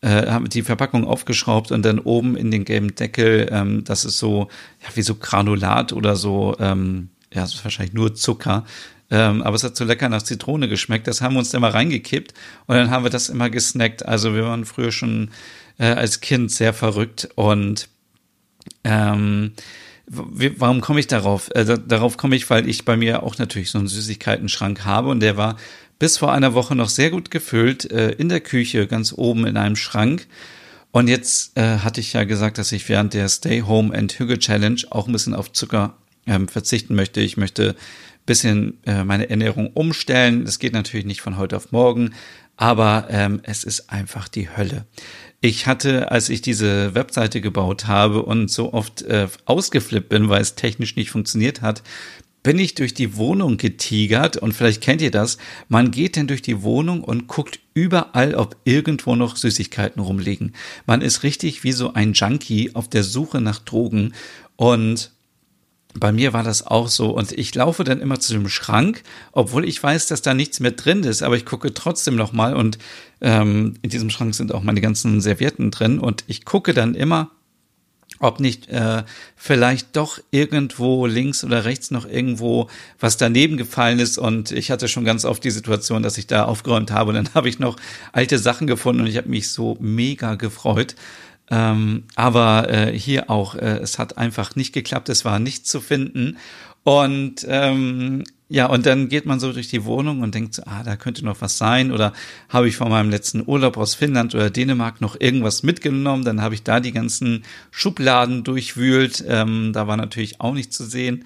äh, 0.02 0.26
haben 0.26 0.48
die 0.48 0.62
Verpackung 0.62 1.06
aufgeschraubt 1.06 1.72
und 1.72 1.84
dann 1.84 1.98
oben 1.98 2.36
in 2.36 2.50
den 2.50 2.64
gelben 2.64 2.94
Deckel, 2.94 3.48
ähm, 3.50 3.84
das 3.84 4.04
ist 4.04 4.18
so, 4.18 4.48
ja, 4.82 4.88
wie 4.94 5.02
so 5.02 5.14
Granulat 5.14 5.92
oder 5.92 6.16
so, 6.16 6.56
ähm, 6.58 7.10
ja, 7.32 7.42
das 7.42 7.54
ist 7.54 7.64
wahrscheinlich 7.64 7.94
nur 7.94 8.14
Zucker, 8.14 8.64
ähm, 9.10 9.42
aber 9.42 9.56
es 9.56 9.64
hat 9.64 9.76
so 9.76 9.84
lecker 9.84 10.08
nach 10.08 10.22
Zitrone 10.22 10.68
geschmeckt. 10.68 11.06
Das 11.06 11.20
haben 11.20 11.34
wir 11.34 11.40
uns 11.40 11.52
immer 11.52 11.74
reingekippt 11.74 12.32
und 12.66 12.76
dann 12.76 12.90
haben 12.90 13.04
wir 13.04 13.10
das 13.10 13.28
immer 13.28 13.50
gesnackt. 13.50 14.06
Also 14.06 14.34
wir 14.34 14.44
waren 14.44 14.64
früher 14.64 14.92
schon 14.92 15.30
äh, 15.78 15.86
als 15.86 16.20
Kind 16.20 16.50
sehr 16.50 16.72
verrückt 16.72 17.28
und 17.34 17.88
ähm, 18.84 19.52
warum 20.06 20.80
komme 20.80 21.00
ich 21.00 21.06
darauf? 21.06 21.50
Äh, 21.54 21.78
darauf 21.86 22.16
komme 22.16 22.36
ich, 22.36 22.48
weil 22.50 22.68
ich 22.68 22.84
bei 22.84 22.96
mir 22.96 23.22
auch 23.22 23.38
natürlich 23.38 23.70
so 23.70 23.78
einen 23.78 23.88
Süßigkeiten-Schrank 23.88 24.84
habe 24.84 25.08
und 25.08 25.20
der 25.20 25.36
war 25.36 25.56
bis 26.00 26.18
vor 26.18 26.32
einer 26.32 26.54
Woche 26.54 26.74
noch 26.74 26.88
sehr 26.88 27.10
gut 27.10 27.30
gefüllt 27.30 27.88
äh, 27.92 28.10
in 28.12 28.28
der 28.28 28.40
Küche, 28.40 28.88
ganz 28.88 29.12
oben 29.16 29.46
in 29.46 29.56
einem 29.56 29.76
Schrank. 29.76 30.26
Und 30.90 31.06
jetzt 31.06 31.56
äh, 31.56 31.78
hatte 31.78 32.00
ich 32.00 32.14
ja 32.14 32.24
gesagt, 32.24 32.58
dass 32.58 32.72
ich 32.72 32.88
während 32.88 33.14
der 33.14 33.28
Stay 33.28 33.60
Home 33.60 33.96
and 33.96 34.18
Hüge 34.18 34.40
Challenge 34.40 34.80
auch 34.90 35.06
ein 35.06 35.12
bisschen 35.12 35.34
auf 35.34 35.52
Zucker 35.52 35.94
ähm, 36.26 36.48
verzichten 36.48 36.96
möchte. 36.96 37.20
Ich 37.20 37.36
möchte 37.36 37.76
bisschen 38.26 38.78
äh, 38.86 39.04
meine 39.04 39.28
Ernährung 39.28 39.68
umstellen. 39.74 40.44
Das 40.44 40.58
geht 40.58 40.72
natürlich 40.72 41.06
nicht 41.06 41.20
von 41.20 41.36
heute 41.36 41.56
auf 41.56 41.72
morgen, 41.72 42.14
aber 42.56 43.08
ähm, 43.10 43.40
es 43.42 43.64
ist 43.64 43.90
einfach 43.90 44.28
die 44.28 44.48
Hölle. 44.56 44.86
Ich 45.40 45.66
hatte, 45.66 46.10
als 46.10 46.28
ich 46.28 46.40
diese 46.42 46.94
Webseite 46.94 47.40
gebaut 47.40 47.86
habe 47.86 48.22
und 48.22 48.50
so 48.50 48.72
oft 48.72 49.02
äh, 49.02 49.28
ausgeflippt 49.46 50.08
bin, 50.08 50.28
weil 50.28 50.42
es 50.42 50.54
technisch 50.54 50.96
nicht 50.96 51.10
funktioniert 51.10 51.60
hat, 51.60 51.82
bin 52.42 52.58
ich 52.58 52.74
durch 52.74 52.94
die 52.94 53.16
Wohnung 53.16 53.56
getigert 53.56 54.36
und 54.36 54.52
vielleicht 54.52 54.80
kennt 54.80 55.02
ihr 55.02 55.10
das. 55.10 55.36
Man 55.68 55.90
geht 55.90 56.16
dann 56.16 56.26
durch 56.26 56.42
die 56.42 56.62
Wohnung 56.62 57.04
und 57.04 57.26
guckt 57.26 57.60
überall, 57.74 58.34
ob 58.34 58.56
irgendwo 58.64 59.14
noch 59.14 59.36
Süßigkeiten 59.36 60.02
rumliegen. 60.02 60.54
Man 60.86 61.02
ist 61.02 61.22
richtig 61.22 61.64
wie 61.64 61.72
so 61.72 61.92
ein 61.92 62.14
Junkie 62.14 62.74
auf 62.74 62.88
der 62.88 63.04
Suche 63.04 63.40
nach 63.40 63.58
Drogen. 63.58 64.14
Und 64.56 65.12
bei 65.94 66.12
mir 66.12 66.32
war 66.32 66.42
das 66.42 66.66
auch 66.66 66.88
so. 66.88 67.10
Und 67.10 67.32
ich 67.32 67.54
laufe 67.54 67.84
dann 67.84 68.00
immer 68.00 68.20
zu 68.20 68.32
dem 68.32 68.48
Schrank, 68.48 69.02
obwohl 69.32 69.68
ich 69.68 69.82
weiß, 69.82 70.06
dass 70.06 70.22
da 70.22 70.34
nichts 70.34 70.60
mehr 70.60 70.70
drin 70.70 71.02
ist, 71.02 71.22
aber 71.22 71.36
ich 71.36 71.44
gucke 71.44 71.74
trotzdem 71.74 72.16
noch 72.16 72.32
mal. 72.32 72.54
Und 72.54 72.78
ähm, 73.20 73.74
in 73.82 73.90
diesem 73.90 74.08
Schrank 74.08 74.34
sind 74.34 74.52
auch 74.54 74.62
meine 74.62 74.80
ganzen 74.80 75.20
Servietten 75.20 75.70
drin. 75.70 75.98
Und 75.98 76.24
ich 76.26 76.44
gucke 76.44 76.72
dann 76.72 76.94
immer, 76.94 77.30
ob 78.20 78.38
nicht 78.38 78.68
äh, 78.68 79.02
vielleicht 79.34 79.96
doch 79.96 80.20
irgendwo 80.30 81.06
links 81.06 81.42
oder 81.42 81.64
rechts 81.64 81.90
noch 81.90 82.06
irgendwo 82.06 82.68
was 83.00 83.16
daneben 83.16 83.56
gefallen 83.56 83.98
ist 83.98 84.18
und 84.18 84.52
ich 84.52 84.70
hatte 84.70 84.86
schon 84.88 85.04
ganz 85.04 85.24
oft 85.24 85.42
die 85.42 85.50
Situation, 85.50 86.02
dass 86.02 86.18
ich 86.18 86.26
da 86.26 86.44
aufgeräumt 86.44 86.92
habe 86.92 87.08
und 87.08 87.14
dann 87.16 87.30
habe 87.34 87.48
ich 87.48 87.58
noch 87.58 87.76
alte 88.12 88.38
Sachen 88.38 88.66
gefunden 88.66 89.00
und 89.00 89.08
ich 89.08 89.16
habe 89.16 89.28
mich 89.28 89.50
so 89.50 89.76
mega 89.80 90.36
gefreut. 90.36 90.94
Ähm, 91.50 92.04
aber 92.14 92.70
äh, 92.70 92.96
hier 92.96 93.28
auch, 93.28 93.56
äh, 93.56 93.78
es 93.78 93.98
hat 93.98 94.18
einfach 94.18 94.54
nicht 94.54 94.72
geklappt, 94.72 95.08
es 95.08 95.24
war 95.24 95.40
nicht 95.40 95.66
zu 95.66 95.80
finden. 95.80 96.36
Und 96.84 97.44
ähm, 97.48 98.22
ja, 98.52 98.66
und 98.66 98.84
dann 98.84 99.08
geht 99.08 99.26
man 99.26 99.38
so 99.38 99.52
durch 99.52 99.68
die 99.68 99.84
Wohnung 99.84 100.22
und 100.22 100.34
denkt 100.34 100.60
ah, 100.66 100.82
da 100.82 100.96
könnte 100.96 101.24
noch 101.24 101.40
was 101.40 101.56
sein. 101.56 101.92
Oder 101.92 102.12
habe 102.48 102.66
ich 102.66 102.74
von 102.74 102.90
meinem 102.90 103.08
letzten 103.08 103.46
Urlaub 103.46 103.76
aus 103.76 103.94
Finnland 103.94 104.34
oder 104.34 104.50
Dänemark 104.50 105.00
noch 105.00 105.18
irgendwas 105.20 105.62
mitgenommen? 105.62 106.24
Dann 106.24 106.42
habe 106.42 106.56
ich 106.56 106.64
da 106.64 106.80
die 106.80 106.90
ganzen 106.90 107.44
Schubladen 107.70 108.42
durchwühlt. 108.42 109.24
Ähm, 109.28 109.72
da 109.72 109.86
war 109.86 109.96
natürlich 109.96 110.40
auch 110.40 110.52
nicht 110.52 110.72
zu 110.72 110.84
sehen. 110.84 111.24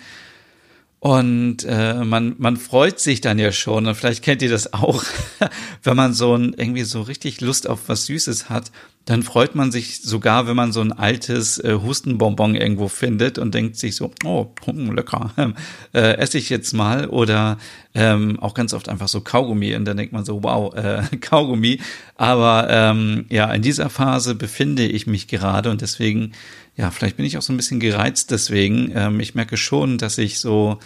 Und 1.00 1.64
äh, 1.64 2.04
man, 2.04 2.34
man 2.36 2.58
freut 2.58 3.00
sich 3.00 3.22
dann 3.22 3.38
ja 3.38 3.52
schon, 3.52 3.86
und 3.86 3.94
vielleicht 3.94 4.22
kennt 4.22 4.42
ihr 4.42 4.50
das 4.50 4.74
auch, 4.74 5.02
wenn 5.82 5.96
man 5.96 6.12
so 6.12 6.36
ein, 6.36 6.52
irgendwie 6.52 6.84
so 6.84 7.00
richtig 7.00 7.40
Lust 7.40 7.66
auf 7.68 7.88
was 7.88 8.04
Süßes 8.04 8.50
hat, 8.50 8.70
dann 9.04 9.22
freut 9.22 9.54
man 9.54 9.70
sich 9.70 10.00
sogar, 10.02 10.46
wenn 10.46 10.56
man 10.56 10.72
so 10.72 10.80
ein 10.80 10.92
altes 10.92 11.58
äh, 11.58 11.78
Hustenbonbon 11.82 12.54
irgendwo 12.54 12.88
findet 12.88 13.38
und 13.38 13.54
denkt 13.54 13.76
sich 13.76 13.96
so, 13.96 14.10
oh, 14.24 14.46
hm, 14.64 14.94
lecker, 14.94 15.30
äh, 15.92 16.16
esse 16.16 16.38
ich 16.38 16.48
jetzt 16.48 16.72
mal. 16.72 17.08
Oder 17.08 17.58
ähm, 17.94 18.40
auch 18.40 18.54
ganz 18.54 18.72
oft 18.72 18.88
einfach 18.88 19.08
so 19.08 19.20
Kaugummi 19.20 19.74
und 19.76 19.84
dann 19.84 19.98
denkt 19.98 20.12
man 20.12 20.24
so, 20.24 20.42
wow, 20.42 20.74
äh, 20.74 21.02
Kaugummi. 21.20 21.80
Aber 22.16 22.68
ähm, 22.70 23.26
ja, 23.28 23.52
in 23.52 23.62
dieser 23.62 23.90
Phase 23.90 24.34
befinde 24.34 24.86
ich 24.86 25.06
mich 25.06 25.28
gerade 25.28 25.70
und 25.70 25.82
deswegen 25.82 26.32
ja, 26.76 26.90
vielleicht 26.90 27.16
bin 27.16 27.26
ich 27.26 27.38
auch 27.38 27.42
so 27.42 27.52
ein 27.52 27.56
bisschen 27.56 27.80
gereizt 27.80 28.30
deswegen. 28.30 28.90
Ähm, 28.94 29.20
ich 29.20 29.34
merke 29.34 29.56
schon, 29.56 29.98
dass 29.98 30.18
ich 30.18 30.40
so, 30.40 30.78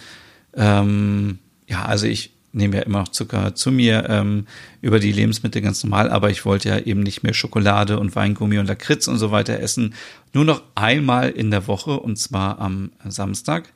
ähm, 0.55 1.39
ja, 1.67 1.85
also 1.85 2.05
ich 2.05 2.33
nehme 2.51 2.77
ja 2.77 2.83
immer 2.83 2.99
noch 2.99 3.09
Zucker 3.09 3.55
zu 3.55 3.71
mir 3.71 4.09
ähm, 4.09 4.45
über 4.81 4.99
die 4.99 5.11
Lebensmittel 5.11 5.61
ganz 5.61 5.83
normal, 5.83 6.09
aber 6.09 6.29
ich 6.29 6.45
wollte 6.45 6.69
ja 6.69 6.79
eben 6.79 7.01
nicht 7.01 7.23
mehr 7.23 7.33
Schokolade 7.33 7.99
und 7.99 8.15
Weingummi 8.15 8.57
und 8.57 8.67
Lakritz 8.67 9.07
und 9.07 9.17
so 9.17 9.31
weiter 9.31 9.59
essen. 9.59 9.93
Nur 10.33 10.45
noch 10.45 10.63
einmal 10.75 11.29
in 11.29 11.51
der 11.51 11.67
Woche 11.67 11.99
und 11.99 12.17
zwar 12.17 12.59
am 12.59 12.91
Samstag. 13.07 13.71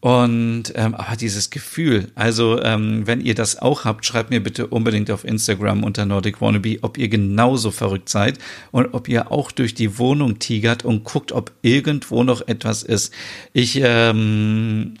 Und 0.00 0.72
ähm, 0.76 0.94
aber 0.94 1.16
dieses 1.16 1.50
Gefühl, 1.50 2.12
also 2.14 2.62
ähm, 2.62 3.06
wenn 3.06 3.20
ihr 3.20 3.34
das 3.34 3.60
auch 3.60 3.84
habt, 3.84 4.06
schreibt 4.06 4.30
mir 4.30 4.40
bitte 4.40 4.68
unbedingt 4.68 5.10
auf 5.10 5.24
Instagram 5.24 5.82
unter 5.82 6.06
Nordic 6.06 6.40
Wannabe, 6.40 6.78
ob 6.82 6.98
ihr 6.98 7.08
genauso 7.08 7.72
verrückt 7.72 8.08
seid 8.08 8.38
und 8.70 8.94
ob 8.94 9.08
ihr 9.08 9.32
auch 9.32 9.50
durch 9.50 9.74
die 9.74 9.98
Wohnung 9.98 10.38
tigert 10.38 10.84
und 10.84 11.02
guckt, 11.02 11.32
ob 11.32 11.52
irgendwo 11.62 12.22
noch 12.22 12.46
etwas 12.46 12.84
ist. 12.84 13.12
Ich 13.52 13.80
ähm, 13.82 14.98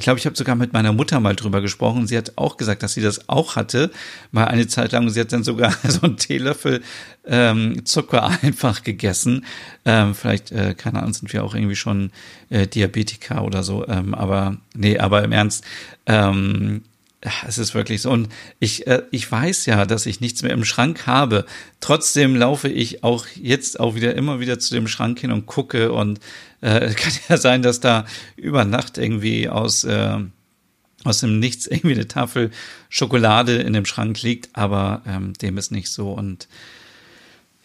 Ich 0.00 0.04
glaube, 0.04 0.18
ich 0.18 0.24
habe 0.24 0.34
sogar 0.34 0.56
mit 0.56 0.72
meiner 0.72 0.94
Mutter 0.94 1.20
mal 1.20 1.36
drüber 1.36 1.60
gesprochen. 1.60 2.06
Sie 2.06 2.16
hat 2.16 2.32
auch 2.36 2.56
gesagt, 2.56 2.82
dass 2.82 2.94
sie 2.94 3.02
das 3.02 3.28
auch 3.28 3.56
hatte, 3.56 3.90
mal 4.32 4.46
eine 4.46 4.66
Zeit 4.66 4.92
lang. 4.92 5.10
Sie 5.10 5.20
hat 5.20 5.30
dann 5.30 5.44
sogar 5.44 5.74
so 5.86 6.00
einen 6.00 6.16
Teelöffel 6.16 6.80
ähm, 7.26 7.84
Zucker 7.84 8.30
einfach 8.42 8.82
gegessen. 8.82 9.44
Ähm, 9.84 10.14
vielleicht, 10.14 10.52
äh, 10.52 10.72
keine 10.72 11.00
Ahnung, 11.00 11.12
sind 11.12 11.30
wir 11.34 11.44
auch 11.44 11.54
irgendwie 11.54 11.76
schon 11.76 12.12
äh, 12.48 12.66
Diabetiker 12.66 13.44
oder 13.44 13.62
so. 13.62 13.86
Ähm, 13.88 14.14
aber 14.14 14.56
nee, 14.74 14.98
aber 14.98 15.22
im 15.22 15.32
Ernst, 15.32 15.66
ähm, 16.06 16.80
es 17.46 17.58
ist 17.58 17.74
wirklich 17.74 18.02
so. 18.02 18.10
Und 18.10 18.28
ich, 18.58 18.86
äh, 18.86 19.02
ich 19.10 19.30
weiß 19.30 19.66
ja, 19.66 19.84
dass 19.84 20.06
ich 20.06 20.20
nichts 20.20 20.42
mehr 20.42 20.52
im 20.52 20.64
Schrank 20.64 21.06
habe. 21.06 21.44
Trotzdem 21.80 22.34
laufe 22.34 22.68
ich 22.68 23.04
auch 23.04 23.26
jetzt 23.34 23.78
auch 23.78 23.94
wieder 23.94 24.14
immer 24.14 24.40
wieder 24.40 24.58
zu 24.58 24.74
dem 24.74 24.88
Schrank 24.88 25.20
hin 25.20 25.32
und 25.32 25.46
gucke. 25.46 25.92
Und 25.92 26.20
äh, 26.62 26.92
kann 26.94 27.12
ja 27.28 27.36
sein, 27.36 27.62
dass 27.62 27.80
da 27.80 28.06
über 28.36 28.64
Nacht 28.64 28.96
irgendwie 28.96 29.48
aus, 29.48 29.84
äh, 29.84 30.18
aus 31.04 31.20
dem 31.20 31.38
Nichts 31.40 31.66
irgendwie 31.70 31.94
eine 31.94 32.08
Tafel 32.08 32.50
Schokolade 32.88 33.56
in 33.56 33.74
dem 33.74 33.84
Schrank 33.84 34.22
liegt. 34.22 34.48
Aber 34.54 35.02
ähm, 35.06 35.34
dem 35.34 35.58
ist 35.58 35.72
nicht 35.72 35.90
so. 35.90 36.12
Und 36.12 36.48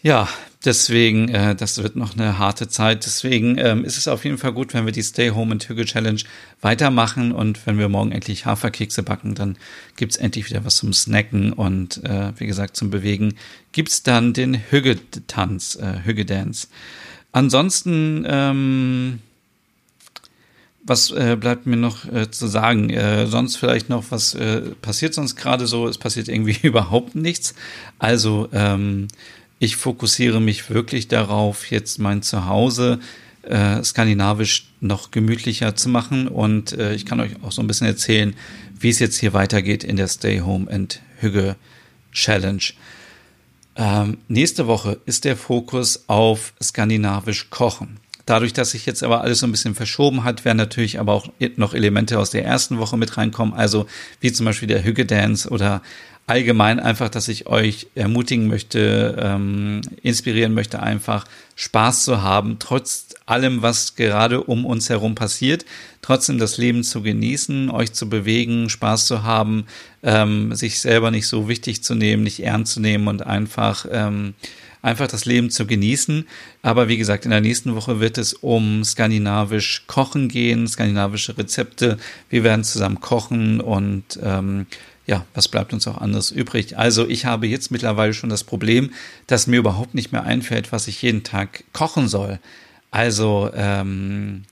ja, 0.02 0.28
deswegen, 0.66 1.28
äh, 1.28 1.54
das 1.54 1.82
wird 1.82 1.96
noch 1.96 2.14
eine 2.14 2.38
harte 2.38 2.68
Zeit. 2.68 3.06
Deswegen 3.06 3.56
ähm, 3.58 3.84
ist 3.84 3.96
es 3.96 4.08
auf 4.08 4.24
jeden 4.24 4.36
Fall 4.36 4.52
gut, 4.52 4.74
wenn 4.74 4.84
wir 4.84 4.92
die 4.92 5.02
Stay 5.02 5.30
Home 5.30 5.52
and 5.52 5.68
Hügge 5.68 5.84
Challenge 5.84 6.20
weitermachen 6.60 7.32
und 7.32 7.66
wenn 7.66 7.78
wir 7.78 7.88
morgen 7.88 8.12
endlich 8.12 8.44
Haferkekse 8.44 9.02
backen, 9.02 9.34
dann 9.34 9.56
gibt's 9.96 10.16
endlich 10.16 10.50
wieder 10.50 10.64
was 10.64 10.76
zum 10.76 10.92
Snacken 10.92 11.52
und 11.52 12.04
äh, 12.04 12.32
wie 12.36 12.46
gesagt 12.46 12.76
zum 12.76 12.90
Bewegen 12.90 13.34
gibt's 13.72 14.02
dann 14.02 14.32
den 14.32 14.54
Hügge-Tanz, 14.54 15.76
äh, 15.76 16.04
Hügge-Dance. 16.04 16.68
Ansonsten, 17.32 18.24
ähm, 18.28 19.20
was 20.82 21.10
äh, 21.10 21.36
bleibt 21.38 21.66
mir 21.66 21.76
noch 21.76 22.04
äh, 22.10 22.30
zu 22.30 22.46
sagen? 22.46 22.90
Äh, 22.90 23.26
sonst 23.26 23.56
vielleicht 23.56 23.88
noch, 23.88 24.04
was 24.10 24.34
äh, 24.34 24.60
passiert 24.80 25.14
sonst 25.14 25.36
gerade 25.36 25.66
so? 25.66 25.88
Es 25.88 25.98
passiert 25.98 26.28
irgendwie 26.28 26.58
überhaupt 26.62 27.14
nichts. 27.14 27.54
Also 27.98 28.48
ähm, 28.52 29.08
ich 29.58 29.76
fokussiere 29.76 30.40
mich 30.40 30.70
wirklich 30.70 31.08
darauf, 31.08 31.70
jetzt 31.70 31.98
mein 31.98 32.22
Zuhause 32.22 33.00
äh, 33.42 33.82
skandinavisch 33.82 34.68
noch 34.80 35.10
gemütlicher 35.10 35.76
zu 35.76 35.88
machen. 35.88 36.28
Und 36.28 36.72
äh, 36.72 36.94
ich 36.94 37.06
kann 37.06 37.20
euch 37.20 37.42
auch 37.42 37.52
so 37.52 37.62
ein 37.62 37.66
bisschen 37.66 37.86
erzählen, 37.86 38.34
wie 38.78 38.90
es 38.90 38.98
jetzt 38.98 39.18
hier 39.18 39.32
weitergeht 39.32 39.84
in 39.84 39.96
der 39.96 40.08
Stay 40.08 40.40
Home 40.40 40.70
and 40.70 41.00
Hüge 41.18 41.56
Challenge. 42.12 42.62
Ähm, 43.76 44.18
nächste 44.28 44.66
Woche 44.66 45.00
ist 45.06 45.24
der 45.24 45.36
Fokus 45.36 46.04
auf 46.08 46.54
skandinavisch 46.62 47.50
Kochen. 47.50 47.98
Dadurch, 48.24 48.52
dass 48.52 48.72
sich 48.72 48.86
jetzt 48.86 49.04
aber 49.04 49.20
alles 49.20 49.38
so 49.38 49.46
ein 49.46 49.52
bisschen 49.52 49.76
verschoben 49.76 50.24
hat, 50.24 50.44
werden 50.44 50.56
natürlich 50.56 50.98
aber 50.98 51.12
auch 51.12 51.28
noch 51.56 51.74
Elemente 51.74 52.18
aus 52.18 52.30
der 52.30 52.44
ersten 52.44 52.78
Woche 52.78 52.96
mit 52.96 53.16
reinkommen. 53.16 53.54
Also 53.54 53.86
wie 54.20 54.32
zum 54.32 54.46
Beispiel 54.46 54.66
der 54.66 54.82
Hüge 54.82 55.06
Dance 55.06 55.48
oder 55.48 55.80
allgemein 56.26 56.80
einfach, 56.80 57.08
dass 57.08 57.28
ich 57.28 57.46
euch 57.46 57.86
ermutigen 57.94 58.48
möchte, 58.48 59.16
ähm, 59.18 59.80
inspirieren 60.02 60.54
möchte, 60.54 60.82
einfach 60.82 61.24
Spaß 61.54 62.04
zu 62.04 62.22
haben, 62.22 62.56
trotz 62.58 63.14
allem, 63.26 63.62
was 63.62 63.94
gerade 63.94 64.42
um 64.42 64.64
uns 64.64 64.88
herum 64.88 65.14
passiert, 65.14 65.64
trotzdem 66.02 66.38
das 66.38 66.58
Leben 66.58 66.82
zu 66.82 67.02
genießen, 67.02 67.70
euch 67.70 67.92
zu 67.92 68.08
bewegen, 68.08 68.68
Spaß 68.68 69.06
zu 69.06 69.22
haben, 69.22 69.66
ähm, 70.02 70.54
sich 70.54 70.80
selber 70.80 71.10
nicht 71.10 71.28
so 71.28 71.48
wichtig 71.48 71.82
zu 71.82 71.94
nehmen, 71.94 72.24
nicht 72.24 72.40
ernst 72.40 72.74
zu 72.74 72.80
nehmen 72.80 73.06
und 73.06 73.24
einfach 73.24 73.86
ähm, 73.90 74.34
einfach 74.82 75.08
das 75.08 75.24
Leben 75.24 75.50
zu 75.50 75.66
genießen. 75.66 76.26
Aber 76.62 76.88
wie 76.88 76.96
gesagt, 76.96 77.24
in 77.24 77.32
der 77.32 77.40
nächsten 77.40 77.74
Woche 77.74 77.98
wird 77.98 78.18
es 78.18 78.34
um 78.34 78.84
skandinavisch 78.84 79.84
Kochen 79.88 80.28
gehen, 80.28 80.68
skandinavische 80.68 81.36
Rezepte. 81.36 81.98
Wir 82.30 82.44
werden 82.44 82.62
zusammen 82.62 83.00
kochen 83.00 83.60
und 83.60 84.18
ähm, 84.22 84.66
ja, 85.06 85.24
was 85.34 85.48
bleibt 85.48 85.72
uns 85.72 85.86
auch 85.86 85.98
anderes 85.98 86.30
übrig? 86.32 86.76
Also 86.76 87.08
ich 87.08 87.24
habe 87.24 87.46
jetzt 87.46 87.70
mittlerweile 87.70 88.12
schon 88.12 88.30
das 88.30 88.42
Problem, 88.42 88.90
dass 89.26 89.46
mir 89.46 89.58
überhaupt 89.58 89.94
nicht 89.94 90.12
mehr 90.12 90.24
einfällt, 90.24 90.72
was 90.72 90.88
ich 90.88 91.00
jeden 91.02 91.22
Tag 91.22 91.64
kochen 91.72 92.08
soll. 92.08 92.40
Also 92.90 93.50
ähm, 93.54 94.42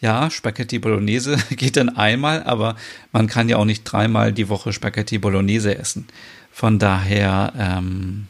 ja, 0.00 0.30
Spaghetti 0.30 0.78
Bolognese 0.78 1.36
geht 1.50 1.76
dann 1.76 1.90
einmal, 1.90 2.42
aber 2.44 2.76
man 3.12 3.26
kann 3.26 3.48
ja 3.48 3.58
auch 3.58 3.66
nicht 3.66 3.84
dreimal 3.84 4.32
die 4.32 4.48
Woche 4.48 4.72
Spaghetti 4.72 5.18
Bolognese 5.18 5.76
essen. 5.76 6.06
Von 6.50 6.78
daher, 6.78 7.52
ähm, 7.58 8.26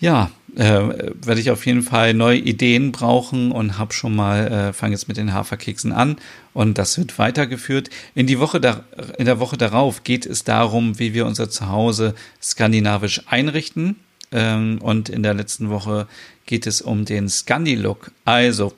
ja, 0.00 0.30
äh, 0.56 0.80
werde 1.24 1.40
ich 1.40 1.50
auf 1.50 1.64
jeden 1.64 1.82
Fall 1.82 2.12
neue 2.12 2.38
Ideen 2.38 2.92
brauchen 2.92 3.52
und 3.52 3.78
habe 3.78 3.94
schon 3.94 4.14
mal, 4.14 4.46
äh, 4.48 4.72
fange 4.74 4.92
jetzt 4.92 5.08
mit 5.08 5.16
den 5.16 5.32
Haferkeksen 5.32 5.92
an 5.92 6.16
und 6.54 6.78
das 6.78 6.98
wird 6.98 7.18
weitergeführt. 7.18 7.90
In 8.14 8.26
die 8.26 8.38
Woche 8.38 8.60
da, 8.60 8.84
in 9.18 9.26
der 9.26 9.40
Woche 9.40 9.56
darauf 9.56 10.04
geht 10.04 10.26
es 10.26 10.44
darum, 10.44 10.98
wie 10.98 11.14
wir 11.14 11.26
unser 11.26 11.50
Zuhause 11.50 12.14
skandinavisch 12.42 13.22
einrichten. 13.26 13.96
Ähm, 14.32 14.78
und 14.80 15.08
in 15.08 15.22
der 15.22 15.34
letzten 15.34 15.70
Woche 15.70 16.06
geht 16.46 16.66
es 16.66 16.82
um 16.82 17.04
den 17.04 17.28
Scandi-Look. 17.28 18.10
Also, 18.24 18.74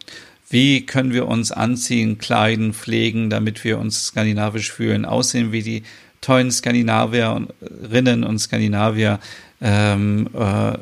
wie 0.51 0.87
können 0.87 1.13
wir 1.13 1.27
uns 1.27 1.53
anziehen, 1.53 2.19
kleiden, 2.19 2.75
pflegen, 2.75 3.31
damit 3.31 3.65
wir 3.65 3.79
uns 3.79 4.07
skandinavisch 4.07 4.71
fühlen, 4.71 5.05
aussehen 5.05 5.53
wie 5.53 5.63
die 5.63 5.83
tollen 6.21 6.51
Skandinavierinnen 6.51 8.25
und 8.25 8.39
Skandinavier, 8.39 9.21
ähm, 9.61 10.29
äh, 10.35 10.73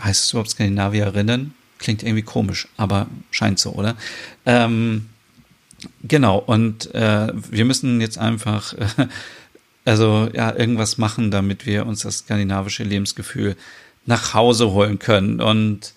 heißt 0.00 0.24
es 0.24 0.30
überhaupt 0.30 0.50
Skandinavierinnen? 0.50 1.54
Klingt 1.78 2.02
irgendwie 2.02 2.22
komisch, 2.22 2.68
aber 2.76 3.08
scheint 3.30 3.58
so, 3.58 3.72
oder? 3.72 3.96
Ähm, 4.46 5.06
genau, 6.02 6.38
und 6.38 6.94
äh, 6.94 7.32
wir 7.50 7.64
müssen 7.64 8.00
jetzt 8.00 8.18
einfach, 8.18 8.74
äh, 8.74 8.86
also 9.84 10.28
ja, 10.32 10.54
irgendwas 10.54 10.98
machen, 10.98 11.30
damit 11.30 11.66
wir 11.66 11.86
uns 11.86 12.02
das 12.02 12.18
skandinavische 12.18 12.84
Lebensgefühl 12.84 13.56
nach 14.06 14.34
Hause 14.34 14.70
holen 14.72 14.98
können. 14.98 15.40
Und 15.40 15.94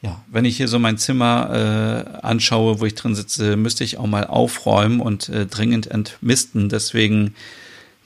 ja, 0.00 0.22
wenn 0.30 0.44
ich 0.44 0.56
hier 0.56 0.68
so 0.68 0.78
mein 0.78 0.98
Zimmer 0.98 2.14
äh, 2.20 2.26
anschaue, 2.26 2.80
wo 2.80 2.86
ich 2.86 2.94
drin 2.94 3.14
sitze, 3.14 3.56
müsste 3.56 3.84
ich 3.84 3.98
auch 3.98 4.06
mal 4.06 4.26
aufräumen 4.26 5.00
und 5.00 5.28
äh, 5.28 5.46
dringend 5.46 5.86
entmisten. 5.86 6.68
Deswegen, 6.68 7.34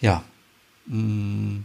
ja, 0.00 0.22
mh, 0.86 1.02
mm, 1.02 1.64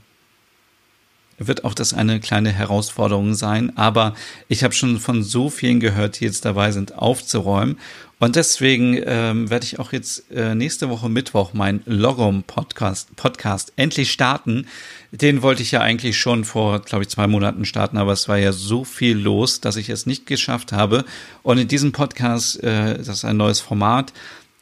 wird 1.48 1.64
auch 1.64 1.74
das 1.74 1.94
eine 1.94 2.20
kleine 2.20 2.52
Herausforderung 2.52 3.34
sein. 3.34 3.76
Aber 3.78 4.14
ich 4.48 4.64
habe 4.64 4.74
schon 4.74 5.00
von 5.00 5.24
so 5.24 5.50
vielen 5.50 5.80
gehört, 5.80 6.20
die 6.20 6.26
jetzt 6.26 6.46
dabei 6.46 6.72
sind, 6.72 6.98
aufzuräumen. 6.98 7.78
Und 8.22 8.36
deswegen 8.36 9.02
ähm, 9.04 9.50
werde 9.50 9.66
ich 9.66 9.80
auch 9.80 9.94
jetzt 9.94 10.30
äh, 10.32 10.54
nächste 10.54 10.90
Woche 10.90 11.10
Mittwoch 11.10 11.54
mein 11.54 11.82
Logom 11.86 12.44
Podcast, 12.44 13.16
Podcast 13.16 13.74
endlich 13.78 14.12
starten. 14.12 14.68
Den 15.12 15.42
wollte 15.42 15.64
ich 15.64 15.72
ja 15.72 15.82
eigentlich 15.82 16.20
schon 16.20 16.46
vor, 16.46 16.82
glaube 16.82 17.04
ich, 17.04 17.10
zwei 17.10 17.26
Monaten 17.26 17.66
starten, 17.66 17.98
aber 17.98 18.12
es 18.12 18.30
war 18.30 18.38
ja 18.38 18.52
so 18.52 18.84
viel 18.84 19.18
los, 19.18 19.60
dass 19.60 19.76
ich 19.76 19.90
es 19.90 20.06
nicht 20.06 20.28
geschafft 20.28 20.72
habe. 20.72 21.04
Und 21.42 21.58
in 21.58 21.68
diesem 21.68 21.94
Podcast, 21.94 22.62
äh, 22.64 23.00
das 23.00 23.10
ist 23.10 23.26
ein 23.26 23.38
neues 23.38 23.60
Format, 23.60 24.14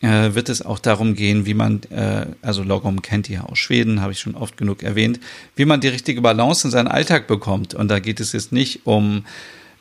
äh, 0.02 0.34
wird 0.34 0.50
es 0.50 0.62
auch 0.62 0.80
darum 0.80 1.16
gehen, 1.16 1.46
wie 1.46 1.54
man, 1.54 1.82
äh, 1.90 2.28
also 2.42 2.64
Logom 2.64 3.02
kennt 3.02 3.30
ihr 3.30 3.50
aus 3.50 3.60
Schweden, 3.60 4.02
habe 4.02 4.14
ich 4.14 4.20
schon 4.20 4.36
oft 4.36 4.58
genug 4.58 4.84
erwähnt, 4.84 5.20
wie 5.56 5.66
man 5.66 5.82
die 5.82 5.90
richtige 5.90 6.22
Balance 6.22 6.68
in 6.68 6.72
seinen 6.72 6.88
Alltag 6.88 7.28
bekommt. 7.28 7.74
Und 7.74 7.90
da 7.90 8.00
geht 8.00 8.20
es 8.20 8.32
jetzt 8.32 8.52
nicht 8.52 8.86
um, 8.86 9.26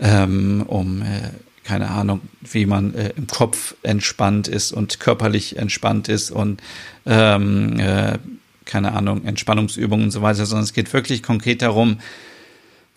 ähm, 0.01 0.65
um 0.67 1.03
äh, 1.03 1.31
keine 1.65 1.91
Ahnung, 1.91 2.23
wie 2.41 2.67
man 2.67 2.95
äh, 2.95 3.13
im 3.17 3.27
Kopf 3.27 3.75
entspannt 3.83 4.49
ist 4.49 4.73
und 4.73 5.01
körperlich 5.01 5.57
entspannt 5.57 6.09
ist 6.09 6.31
und 6.31 6.63
ähm, 7.07 7.79
äh, 7.79 8.19
keine 8.65 8.93
Ahnung, 8.93 9.25
Entspannungsübungen 9.25 10.07
und 10.07 10.11
so 10.11 10.23
weiter, 10.23 10.47
sondern 10.47 10.65
es 10.65 10.73
geht 10.73 10.93
wirklich 10.93 11.23
konkret 11.23 11.63
darum, 11.63 11.99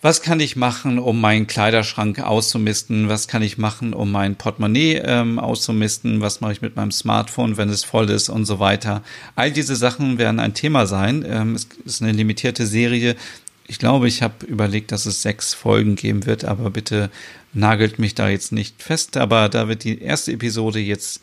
was 0.04 0.20
kann 0.20 0.40
ich 0.40 0.56
machen, 0.56 0.98
um 0.98 1.20
meinen 1.20 1.46
Kleiderschrank 1.46 2.18
auszumisten? 2.18 3.08
Was 3.08 3.28
kann 3.28 3.40
ich 3.40 3.56
machen, 3.56 3.94
um 3.94 4.10
mein 4.10 4.34
Portemonnaie 4.34 4.96
ähm, 4.96 5.38
auszumisten? 5.38 6.20
Was 6.20 6.40
mache 6.40 6.52
ich 6.52 6.60
mit 6.60 6.74
meinem 6.74 6.90
Smartphone, 6.90 7.56
wenn 7.56 7.68
es 7.68 7.84
voll 7.84 8.10
ist 8.10 8.28
und 8.28 8.44
so 8.44 8.58
weiter? 8.58 9.04
All 9.36 9.52
diese 9.52 9.76
Sachen 9.76 10.18
werden 10.18 10.40
ein 10.40 10.54
Thema 10.54 10.86
sein. 10.86 11.24
Ähm, 11.24 11.54
es 11.54 11.68
ist 11.84 12.02
eine 12.02 12.10
limitierte 12.10 12.66
Serie. 12.66 13.14
Ich 13.68 13.78
glaube, 13.78 14.08
ich 14.08 14.22
habe 14.22 14.44
überlegt, 14.44 14.90
dass 14.90 15.06
es 15.06 15.22
sechs 15.22 15.54
Folgen 15.54 15.94
geben 15.94 16.26
wird, 16.26 16.44
aber 16.44 16.70
bitte 16.70 17.08
nagelt 17.52 18.00
mich 18.00 18.16
da 18.16 18.28
jetzt 18.28 18.50
nicht 18.50 18.82
fest. 18.82 19.16
Aber 19.16 19.48
da 19.48 19.68
wird 19.68 19.84
die 19.84 20.02
erste 20.02 20.32
Episode 20.32 20.80
jetzt 20.80 21.22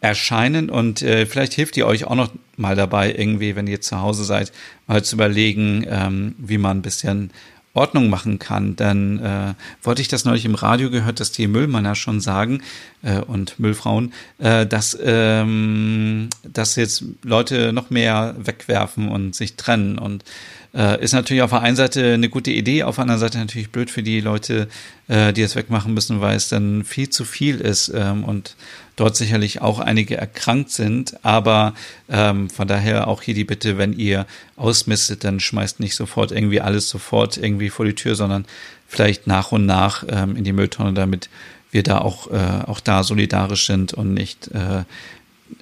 erscheinen 0.00 0.68
und 0.68 1.00
äh, 1.00 1.24
vielleicht 1.24 1.54
hilft 1.54 1.76
ihr 1.78 1.86
euch 1.86 2.04
auch 2.04 2.14
noch 2.14 2.30
mal 2.56 2.76
dabei, 2.76 3.12
irgendwie, 3.12 3.56
wenn 3.56 3.66
ihr 3.66 3.80
zu 3.80 4.00
Hause 4.00 4.22
seid, 4.24 4.52
mal 4.86 5.02
zu 5.02 5.16
überlegen, 5.16 5.84
ähm, 5.88 6.34
wie 6.38 6.58
man 6.58 6.78
ein 6.78 6.82
bisschen 6.82 7.30
Ordnung 7.78 8.10
machen 8.10 8.38
kann. 8.38 8.76
Dann 8.76 9.18
äh, 9.20 9.54
wollte 9.82 10.02
ich 10.02 10.08
das 10.08 10.24
neulich 10.24 10.44
im 10.44 10.54
Radio 10.54 10.90
gehört, 10.90 11.20
dass 11.20 11.32
die 11.32 11.46
Müllmänner 11.46 11.94
schon 11.94 12.20
sagen, 12.20 12.62
äh, 13.02 13.20
und 13.20 13.58
Müllfrauen, 13.58 14.12
äh, 14.38 14.66
dass, 14.66 14.98
ähm, 15.00 16.28
dass 16.42 16.76
jetzt 16.76 17.04
Leute 17.22 17.72
noch 17.72 17.90
mehr 17.90 18.34
wegwerfen 18.38 19.08
und 19.08 19.34
sich 19.34 19.54
trennen 19.56 19.98
und 19.98 20.24
äh, 20.74 21.02
ist 21.02 21.12
natürlich 21.12 21.42
auf 21.42 21.50
der 21.50 21.62
einen 21.62 21.76
Seite 21.76 22.14
eine 22.14 22.28
gute 22.28 22.50
Idee, 22.50 22.82
auf 22.82 22.96
der 22.96 23.02
anderen 23.02 23.20
Seite 23.20 23.38
natürlich 23.38 23.70
blöd 23.70 23.90
für 23.90 24.02
die 24.02 24.20
Leute, 24.20 24.68
äh, 25.08 25.32
die 25.32 25.42
es 25.42 25.56
wegmachen 25.56 25.94
müssen, 25.94 26.20
weil 26.20 26.36
es 26.36 26.48
dann 26.48 26.84
viel 26.84 27.08
zu 27.08 27.24
viel 27.24 27.60
ist 27.60 27.90
ähm, 27.94 28.24
und 28.24 28.56
dort 28.98 29.16
sicherlich 29.16 29.60
auch 29.60 29.78
einige 29.78 30.16
erkrankt 30.16 30.70
sind. 30.70 31.24
Aber 31.24 31.74
ähm, 32.08 32.50
von 32.50 32.68
daher 32.68 33.08
auch 33.08 33.22
hier 33.22 33.34
die 33.34 33.44
Bitte, 33.44 33.78
wenn 33.78 33.92
ihr 33.92 34.26
ausmistet, 34.56 35.24
dann 35.24 35.40
schmeißt 35.40 35.80
nicht 35.80 35.94
sofort 35.94 36.32
irgendwie 36.32 36.60
alles 36.60 36.88
sofort 36.88 37.36
irgendwie 37.36 37.70
vor 37.70 37.86
die 37.86 37.94
Tür, 37.94 38.14
sondern 38.14 38.44
vielleicht 38.86 39.26
nach 39.26 39.52
und 39.52 39.66
nach 39.66 40.04
ähm, 40.08 40.36
in 40.36 40.44
die 40.44 40.52
Mülltonne, 40.52 40.94
damit 40.94 41.28
wir 41.70 41.82
da 41.82 41.98
auch, 41.98 42.30
äh, 42.30 42.64
auch 42.66 42.80
da 42.80 43.04
solidarisch 43.04 43.66
sind 43.66 43.92
und 43.92 44.14
nicht 44.14 44.48
äh, 44.48 44.80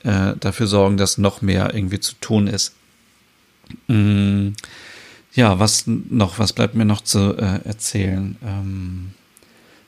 äh, 0.05 0.37
dafür 0.39 0.67
sorgen, 0.67 0.97
dass 0.97 1.19
noch 1.19 1.43
mehr 1.43 1.75
irgendwie 1.75 2.01
zu 2.01 2.15
tun 2.21 2.47
ist. 2.47 2.75
Mm, 3.89 4.51
ja, 5.35 5.59
was 5.59 5.85
noch, 5.87 6.39
was 6.39 6.53
bleibt 6.53 6.75
mir 6.75 6.85
noch 6.85 7.03
zu 7.03 7.37
äh, 7.37 7.61
erzählen? 7.65 8.37
Ähm, 8.43 9.11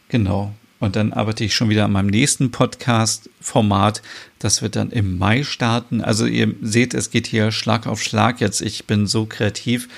genau. 0.08 0.52
Und 0.80 0.96
dann 0.96 1.12
arbeite 1.12 1.44
ich 1.44 1.54
schon 1.54 1.70
wieder 1.70 1.84
an 1.84 1.92
meinem 1.92 2.08
nächsten 2.08 2.50
Podcast-Format. 2.50 4.02
Das 4.38 4.62
wird 4.62 4.76
dann 4.76 4.90
im 4.90 5.18
Mai 5.18 5.42
starten. 5.42 6.00
Also 6.00 6.26
ihr 6.26 6.54
seht, 6.62 6.94
es 6.94 7.10
geht 7.10 7.26
hier 7.26 7.50
Schlag 7.50 7.86
auf 7.86 8.02
Schlag 8.02 8.40
jetzt. 8.40 8.60
Ich 8.60 8.86
bin 8.86 9.06
so 9.06 9.26
kreativ 9.26 9.88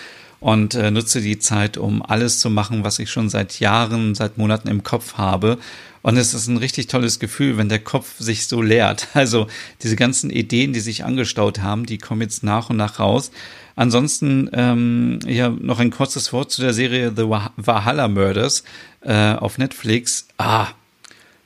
und 0.40 0.74
äh, 0.74 0.90
nutze 0.90 1.20
die 1.20 1.38
Zeit, 1.38 1.76
um 1.76 2.02
alles 2.02 2.40
zu 2.40 2.48
machen, 2.48 2.82
was 2.82 2.98
ich 2.98 3.10
schon 3.10 3.28
seit 3.28 3.60
Jahren, 3.60 4.14
seit 4.14 4.38
Monaten 4.38 4.68
im 4.68 4.82
Kopf 4.82 5.14
habe. 5.14 5.58
Und 6.02 6.16
es 6.16 6.32
ist 6.32 6.46
ein 6.46 6.56
richtig 6.56 6.86
tolles 6.86 7.18
Gefühl, 7.18 7.58
wenn 7.58 7.68
der 7.68 7.78
Kopf 7.78 8.18
sich 8.18 8.46
so 8.46 8.62
leert. 8.62 9.08
Also 9.14 9.48
diese 9.82 9.96
ganzen 9.96 10.30
Ideen, 10.30 10.72
die 10.72 10.80
sich 10.80 11.04
angestaut 11.04 11.60
haben, 11.60 11.84
die 11.84 11.98
kommen 11.98 12.22
jetzt 12.22 12.42
nach 12.42 12.70
und 12.70 12.78
nach 12.78 12.98
raus. 12.98 13.30
Ansonsten 13.76 14.48
ähm, 14.52 15.18
ja 15.26 15.50
noch 15.50 15.78
ein 15.78 15.90
kurzes 15.90 16.32
Wort 16.32 16.50
zu 16.50 16.62
der 16.62 16.72
Serie 16.72 17.12
The 17.14 17.28
Valhalla 17.56 18.08
Murders 18.08 18.64
äh, 19.02 19.34
auf 19.34 19.58
Netflix. 19.58 20.28
Ah, 20.38 20.68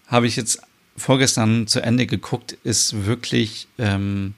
habe 0.06 0.26
ich 0.26 0.36
jetzt 0.36 0.60
vorgestern 0.96 1.66
zu 1.66 1.80
Ende 1.80 2.06
geguckt, 2.06 2.56
ist 2.64 3.06
wirklich 3.06 3.68
ähm, 3.78 4.34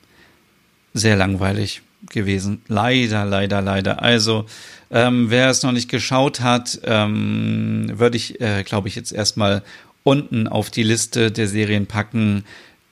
sehr 0.95 1.17
langweilig 1.17 1.83
gewesen. 2.11 2.63
Leider, 2.69 3.25
leider, 3.25 3.61
leider. 3.61 4.03
Also, 4.03 4.47
ähm, 4.91 5.31
wer 5.31 5.51
es 5.51 5.63
noch 5.63 5.73
nicht 5.73 5.91
geschaut 5.91 6.41
hat, 6.41 6.81
ähm, 6.85 7.91
würde 7.95 8.17
ich, 8.17 8.41
äh, 8.41 8.63
glaube 8.63 8.89
ich, 8.89 8.95
jetzt 8.95 9.13
erstmal 9.13 9.63
unten 10.03 10.47
auf 10.47 10.71
die 10.71 10.85
Liste 10.85 11.33
der 11.33 11.49
Serien 11.49 11.87
packen, 11.87 12.45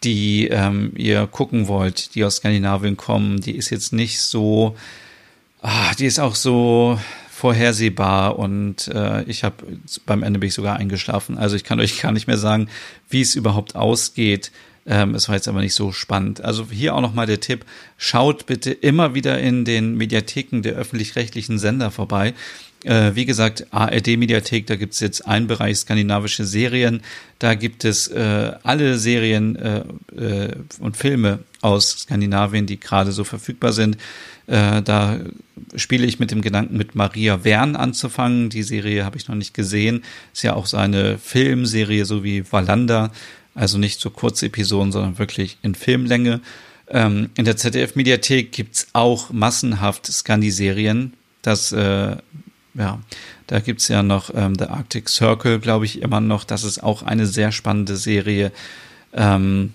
die 0.02 0.48
ähm, 0.48 0.92
ihr 0.96 1.26
gucken 1.26 1.68
wollt, 1.68 2.14
die 2.14 2.24
aus 2.24 2.36
Skandinavien 2.36 2.96
kommen. 2.96 3.40
Die 3.40 3.56
ist 3.56 3.70
jetzt 3.70 3.92
nicht 3.92 4.20
so, 4.20 4.76
ah, 5.62 5.94
die 5.94 6.06
ist 6.06 6.18
auch 6.18 6.34
so 6.34 6.98
vorhersehbar 7.44 8.38
und 8.38 8.88
äh, 8.88 9.22
ich 9.24 9.44
habe 9.44 9.56
beim 10.06 10.22
Ende 10.22 10.38
bin 10.38 10.46
ich 10.46 10.54
sogar 10.54 10.76
eingeschlafen. 10.76 11.36
Also 11.36 11.56
ich 11.56 11.62
kann 11.62 11.78
euch 11.78 12.00
gar 12.00 12.10
nicht 12.10 12.26
mehr 12.26 12.38
sagen, 12.38 12.70
wie 13.10 13.20
es 13.20 13.34
überhaupt 13.34 13.76
ausgeht. 13.76 14.50
Ähm, 14.86 15.14
es 15.14 15.28
war 15.28 15.36
jetzt 15.36 15.48
aber 15.48 15.60
nicht 15.60 15.74
so 15.74 15.92
spannend. 15.92 16.42
Also 16.42 16.66
hier 16.70 16.94
auch 16.94 17.00
nochmal 17.00 17.26
der 17.26 17.40
Tipp, 17.40 17.64
schaut 17.96 18.46
bitte 18.46 18.70
immer 18.70 19.14
wieder 19.14 19.38
in 19.40 19.64
den 19.64 19.96
Mediatheken 19.96 20.60
der 20.62 20.74
öffentlich-rechtlichen 20.74 21.58
Sender 21.58 21.90
vorbei. 21.90 22.34
Äh, 22.84 23.14
wie 23.14 23.24
gesagt, 23.24 23.66
ARD-Mediathek, 23.70 24.66
da 24.66 24.76
gibt's 24.76 25.00
jetzt 25.00 25.26
einen 25.26 25.46
Bereich 25.46 25.78
skandinavische 25.78 26.44
Serien. 26.44 27.00
Da 27.38 27.54
gibt 27.54 27.84
es 27.84 28.08
äh, 28.08 28.52
alle 28.62 28.98
Serien 28.98 29.56
äh, 29.56 29.84
äh, 30.14 30.52
und 30.80 30.96
Filme 30.96 31.38
aus 31.62 32.00
Skandinavien, 32.00 32.66
die 32.66 32.78
gerade 32.78 33.12
so 33.12 33.24
verfügbar 33.24 33.72
sind. 33.72 33.96
Äh, 34.46 34.82
da 34.82 35.18
spiele 35.76 36.06
ich 36.06 36.18
mit 36.18 36.30
dem 36.30 36.42
Gedanken, 36.42 36.76
mit 36.76 36.94
Maria 36.94 37.42
Wern 37.42 37.74
anzufangen. 37.74 38.50
Die 38.50 38.62
Serie 38.62 39.06
habe 39.06 39.16
ich 39.16 39.28
noch 39.28 39.34
nicht 39.34 39.54
gesehen. 39.54 40.04
Ist 40.34 40.42
ja 40.42 40.52
auch 40.52 40.66
so 40.66 40.76
eine 40.76 41.16
Filmserie, 41.16 42.04
so 42.04 42.22
wie 42.22 42.52
Wallander. 42.52 43.12
Also 43.54 43.78
nicht 43.78 44.00
so 44.00 44.10
kurze 44.10 44.46
Episoden, 44.46 44.92
sondern 44.92 45.18
wirklich 45.18 45.58
in 45.62 45.74
Filmlänge. 45.74 46.40
Ähm, 46.88 47.30
in 47.36 47.44
der 47.44 47.56
ZDF-Mediathek 47.56 48.52
gibt's 48.52 48.88
auch 48.92 49.30
massenhaft 49.30 50.06
Scandi-Serien. 50.06 51.14
Das, 51.42 51.72
äh, 51.72 52.16
ja, 52.74 52.98
da 53.46 53.60
gibt's 53.60 53.88
ja 53.88 54.02
noch 54.02 54.30
ähm, 54.34 54.54
The 54.58 54.66
Arctic 54.66 55.08
Circle, 55.08 55.60
glaube 55.60 55.84
ich, 55.84 56.02
immer 56.02 56.20
noch. 56.20 56.44
Das 56.44 56.64
ist 56.64 56.82
auch 56.82 57.02
eine 57.02 57.26
sehr 57.26 57.52
spannende 57.52 57.96
Serie. 57.96 58.52
Ähm, 59.12 59.72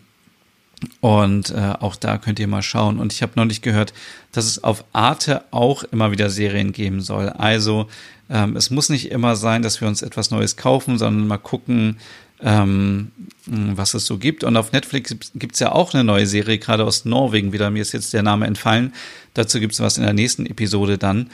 und 1.01 1.49
äh, 1.51 1.73
auch 1.79 1.95
da 1.95 2.17
könnt 2.17 2.39
ihr 2.39 2.47
mal 2.47 2.61
schauen. 2.61 2.99
Und 2.99 3.13
ich 3.13 3.21
habe 3.21 3.33
noch 3.35 3.45
nicht 3.45 3.61
gehört, 3.63 3.93
dass 4.31 4.45
es 4.45 4.63
auf 4.63 4.85
Arte 4.93 5.43
auch 5.51 5.83
immer 5.83 6.11
wieder 6.11 6.29
Serien 6.29 6.71
geben 6.71 7.01
soll. 7.01 7.29
Also 7.29 7.87
ähm, 8.29 8.55
es 8.55 8.69
muss 8.69 8.89
nicht 8.89 9.11
immer 9.11 9.35
sein, 9.35 9.61
dass 9.61 9.81
wir 9.81 9.87
uns 9.87 10.01
etwas 10.01 10.31
Neues 10.31 10.55
kaufen, 10.55 10.97
sondern 10.97 11.27
mal 11.27 11.37
gucken, 11.37 11.97
ähm, 12.41 13.11
was 13.45 13.93
es 13.93 14.05
so 14.05 14.17
gibt. 14.17 14.43
Und 14.43 14.57
auf 14.57 14.71
Netflix 14.71 15.15
gibt 15.35 15.53
es 15.53 15.59
ja 15.59 15.71
auch 15.71 15.93
eine 15.93 16.03
neue 16.03 16.25
Serie, 16.25 16.57
gerade 16.57 16.85
aus 16.85 17.05
Norwegen 17.05 17.51
wieder. 17.51 17.69
Mir 17.69 17.81
ist 17.81 17.91
jetzt 17.91 18.13
der 18.13 18.23
Name 18.23 18.47
entfallen. 18.47 18.93
Dazu 19.33 19.59
gibt 19.59 19.73
es 19.73 19.79
was 19.79 19.97
in 19.97 20.03
der 20.03 20.13
nächsten 20.13 20.45
Episode 20.45 20.97
dann. 20.97 21.29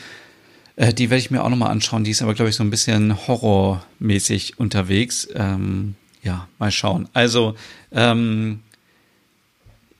Äh, 0.76 0.94
die 0.94 1.10
werde 1.10 1.20
ich 1.20 1.32
mir 1.32 1.44
auch 1.44 1.50
nochmal 1.50 1.72
anschauen. 1.72 2.04
Die 2.04 2.12
ist 2.12 2.22
aber, 2.22 2.34
glaube 2.34 2.50
ich, 2.50 2.56
so 2.56 2.64
ein 2.64 2.70
bisschen 2.70 3.28
horrormäßig 3.28 4.60
unterwegs. 4.60 5.28
Ähm, 5.34 5.96
ja, 6.24 6.48
mal 6.60 6.72
schauen. 6.72 7.08
Also, 7.14 7.56
ähm, 7.92 8.62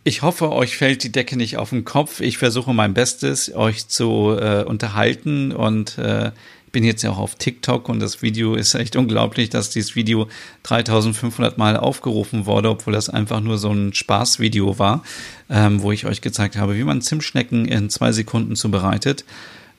ich 0.08 0.22
hoffe, 0.22 0.52
euch 0.52 0.78
fällt 0.78 1.04
die 1.04 1.12
Decke 1.12 1.36
nicht 1.36 1.58
auf 1.58 1.72
den 1.72 1.84
Kopf. 1.84 2.20
Ich 2.20 2.38
versuche 2.38 2.74
mein 2.74 2.94
Bestes, 2.94 3.54
euch 3.56 3.88
zu 3.88 4.38
äh, 4.40 4.64
unterhalten 4.64 5.52
und 5.52 5.98
äh, 5.98 6.32
bin 6.76 6.84
jetzt 6.84 7.04
ja 7.04 7.12
auch 7.12 7.20
auf 7.20 7.36
TikTok 7.36 7.88
und 7.88 8.02
das 8.02 8.22
Video 8.22 8.56
ist 8.56 8.76
echt 8.76 8.98
unglaublich, 8.98 9.50
dass 9.50 9.70
dieses 9.70 9.96
Video 9.96 10.28
3500 10.64 11.58
Mal 11.58 11.78
aufgerufen 11.78 12.46
wurde, 12.48 12.70
obwohl 12.70 12.92
das 12.92 13.08
einfach 13.08 13.40
nur 13.40 13.58
so 13.58 13.72
ein 13.72 13.94
Spaßvideo 13.94 14.78
war, 14.78 15.02
ähm, 15.50 15.82
wo 15.82 15.94
ich 15.94 16.06
euch 16.06 16.20
gezeigt 16.20 16.58
habe, 16.58 16.78
wie 16.78 16.84
man 16.84 17.02
Zimtschnecken 17.02 17.64
in 17.64 17.90
zwei 17.90 18.12
Sekunden 18.12 18.58
zubereitet. 18.58 19.24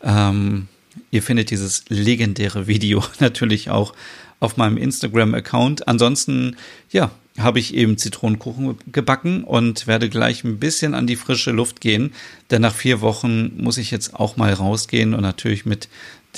Ähm, 0.02 0.68
ihr 1.10 1.22
findet 1.22 1.50
dieses 1.50 1.84
legendäre 1.90 2.66
Video 2.66 3.04
natürlich 3.20 3.68
auch 3.68 3.92
auf 4.40 4.56
meinem 4.56 4.78
Instagram-Account. 4.78 5.86
Ansonsten, 5.88 6.56
ja, 6.90 7.10
habe 7.38 7.58
ich 7.58 7.74
eben 7.74 7.98
Zitronenkuchen 7.98 8.76
gebacken 8.90 9.44
und 9.44 9.86
werde 9.86 10.08
gleich 10.08 10.44
ein 10.44 10.58
bisschen 10.58 10.94
an 10.94 11.06
die 11.06 11.16
frische 11.16 11.50
Luft 11.50 11.80
gehen, 11.80 12.12
denn 12.50 12.62
nach 12.62 12.74
vier 12.74 13.00
Wochen 13.00 13.52
muss 13.62 13.78
ich 13.78 13.90
jetzt 13.90 14.14
auch 14.14 14.36
mal 14.36 14.52
rausgehen 14.52 15.14
und 15.14 15.20
natürlich 15.20 15.66
mit 15.66 15.88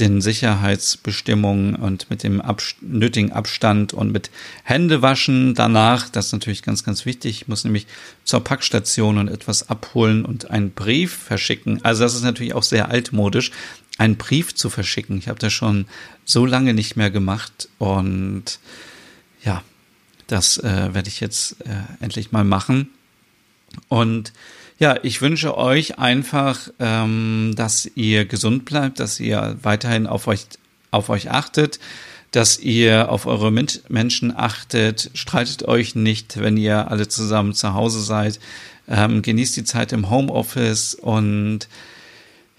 den 0.00 0.20
Sicherheitsbestimmungen 0.20 1.74
und 1.74 2.10
mit 2.10 2.22
dem 2.22 2.40
Ab 2.40 2.62
nötigen 2.80 3.32
Abstand 3.32 3.92
und 3.92 4.12
mit 4.12 4.30
Händewaschen 4.64 5.54
danach. 5.54 6.08
Das 6.08 6.26
ist 6.26 6.32
natürlich 6.32 6.62
ganz, 6.62 6.84
ganz 6.84 7.06
wichtig. 7.06 7.42
Ich 7.42 7.48
muss 7.48 7.64
nämlich 7.64 7.86
zur 8.24 8.42
Packstation 8.42 9.18
und 9.18 9.28
etwas 9.28 9.68
abholen 9.68 10.24
und 10.24 10.50
einen 10.50 10.70
Brief 10.72 11.12
verschicken. 11.12 11.84
Also 11.84 12.02
das 12.02 12.14
ist 12.14 12.22
natürlich 12.22 12.54
auch 12.54 12.62
sehr 12.62 12.88
altmodisch, 12.90 13.50
einen 13.98 14.16
Brief 14.16 14.54
zu 14.54 14.70
verschicken. 14.70 15.18
Ich 15.18 15.28
habe 15.28 15.38
das 15.38 15.52
schon 15.52 15.86
so 16.24 16.46
lange 16.46 16.74
nicht 16.74 16.96
mehr 16.96 17.10
gemacht 17.10 17.68
und 17.78 18.58
ja, 19.42 19.62
das 20.26 20.58
äh, 20.58 20.94
werde 20.94 21.08
ich 21.08 21.20
jetzt 21.20 21.60
äh, 21.62 22.02
endlich 22.04 22.32
mal 22.32 22.44
machen. 22.44 22.90
Und 23.88 24.32
ja, 24.78 24.96
ich 25.02 25.20
wünsche 25.20 25.56
euch 25.56 25.98
einfach, 25.98 26.70
ähm, 26.78 27.52
dass 27.56 27.90
ihr 27.96 28.24
gesund 28.24 28.64
bleibt, 28.64 29.00
dass 29.00 29.18
ihr 29.18 29.56
weiterhin 29.62 30.06
auf 30.06 30.28
euch, 30.28 30.46
auf 30.92 31.08
euch 31.08 31.30
achtet, 31.30 31.80
dass 32.30 32.58
ihr 32.60 33.10
auf 33.10 33.26
eure 33.26 33.50
Menschen 33.50 34.36
achtet, 34.36 35.10
streitet 35.14 35.66
euch 35.66 35.94
nicht, 35.94 36.40
wenn 36.40 36.56
ihr 36.56 36.90
alle 36.90 37.08
zusammen 37.08 37.54
zu 37.54 37.74
Hause 37.74 38.00
seid, 38.00 38.38
ähm, 38.86 39.22
genießt 39.22 39.56
die 39.56 39.64
Zeit 39.64 39.92
im 39.92 40.10
Homeoffice 40.10 40.94
und 40.94 41.68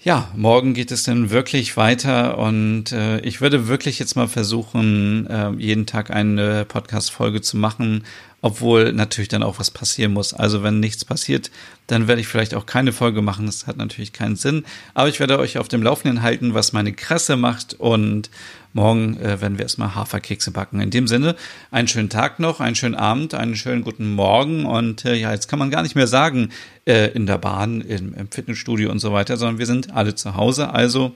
ja, 0.02 0.30
morgen 0.34 0.72
geht 0.72 0.92
es 0.92 1.02
dann 1.02 1.28
wirklich 1.28 1.76
weiter 1.76 2.38
und 2.38 2.90
äh, 2.90 3.20
ich 3.20 3.42
würde 3.42 3.68
wirklich 3.68 3.98
jetzt 3.98 4.16
mal 4.16 4.28
versuchen, 4.28 5.26
äh, 5.26 5.50
jeden 5.58 5.84
Tag 5.84 6.10
eine 6.10 6.64
Podcast-Folge 6.64 7.42
zu 7.42 7.58
machen, 7.58 8.04
obwohl 8.42 8.92
natürlich 8.92 9.28
dann 9.28 9.42
auch 9.42 9.58
was 9.58 9.70
passieren 9.70 10.12
muss. 10.12 10.32
Also 10.32 10.62
wenn 10.62 10.80
nichts 10.80 11.04
passiert, 11.04 11.50
dann 11.86 12.08
werde 12.08 12.20
ich 12.20 12.28
vielleicht 12.28 12.54
auch 12.54 12.66
keine 12.66 12.92
Folge 12.92 13.22
machen. 13.22 13.46
Das 13.46 13.66
hat 13.66 13.76
natürlich 13.76 14.12
keinen 14.12 14.36
Sinn. 14.36 14.64
Aber 14.94 15.08
ich 15.08 15.20
werde 15.20 15.38
euch 15.38 15.58
auf 15.58 15.68
dem 15.68 15.82
Laufenden 15.82 16.22
halten, 16.22 16.54
was 16.54 16.72
meine 16.72 16.92
Kresse 16.92 17.36
macht 17.36 17.74
und 17.74 18.30
morgen 18.72 19.18
äh, 19.18 19.40
werden 19.40 19.58
wir 19.58 19.64
erstmal 19.64 19.94
Haferkekse 19.94 20.52
backen. 20.52 20.80
In 20.80 20.90
dem 20.90 21.06
Sinne, 21.08 21.36
einen 21.70 21.88
schönen 21.88 22.08
Tag 22.08 22.38
noch, 22.38 22.60
einen 22.60 22.76
schönen 22.76 22.94
Abend, 22.94 23.34
einen 23.34 23.56
schönen 23.56 23.82
guten 23.82 24.14
Morgen 24.14 24.64
und 24.64 25.04
äh, 25.04 25.14
ja, 25.14 25.32
jetzt 25.32 25.48
kann 25.48 25.58
man 25.58 25.70
gar 25.70 25.82
nicht 25.82 25.96
mehr 25.96 26.06
sagen 26.06 26.50
äh, 26.86 27.08
in 27.08 27.26
der 27.26 27.38
Bahn, 27.38 27.80
im, 27.80 28.14
im 28.14 28.30
Fitnessstudio 28.30 28.90
und 28.90 29.00
so 29.00 29.12
weiter, 29.12 29.36
sondern 29.36 29.58
wir 29.58 29.66
sind 29.66 29.94
alle 29.94 30.14
zu 30.14 30.36
Hause. 30.36 30.70
Also 30.70 31.14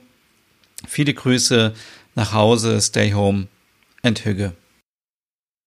viele 0.87 1.13
Grüße 1.13 1.73
nach 2.15 2.33
Hause, 2.33 2.79
stay 2.81 3.13
home 3.13 3.47
and 4.03 4.25
Hüge. 4.25 4.53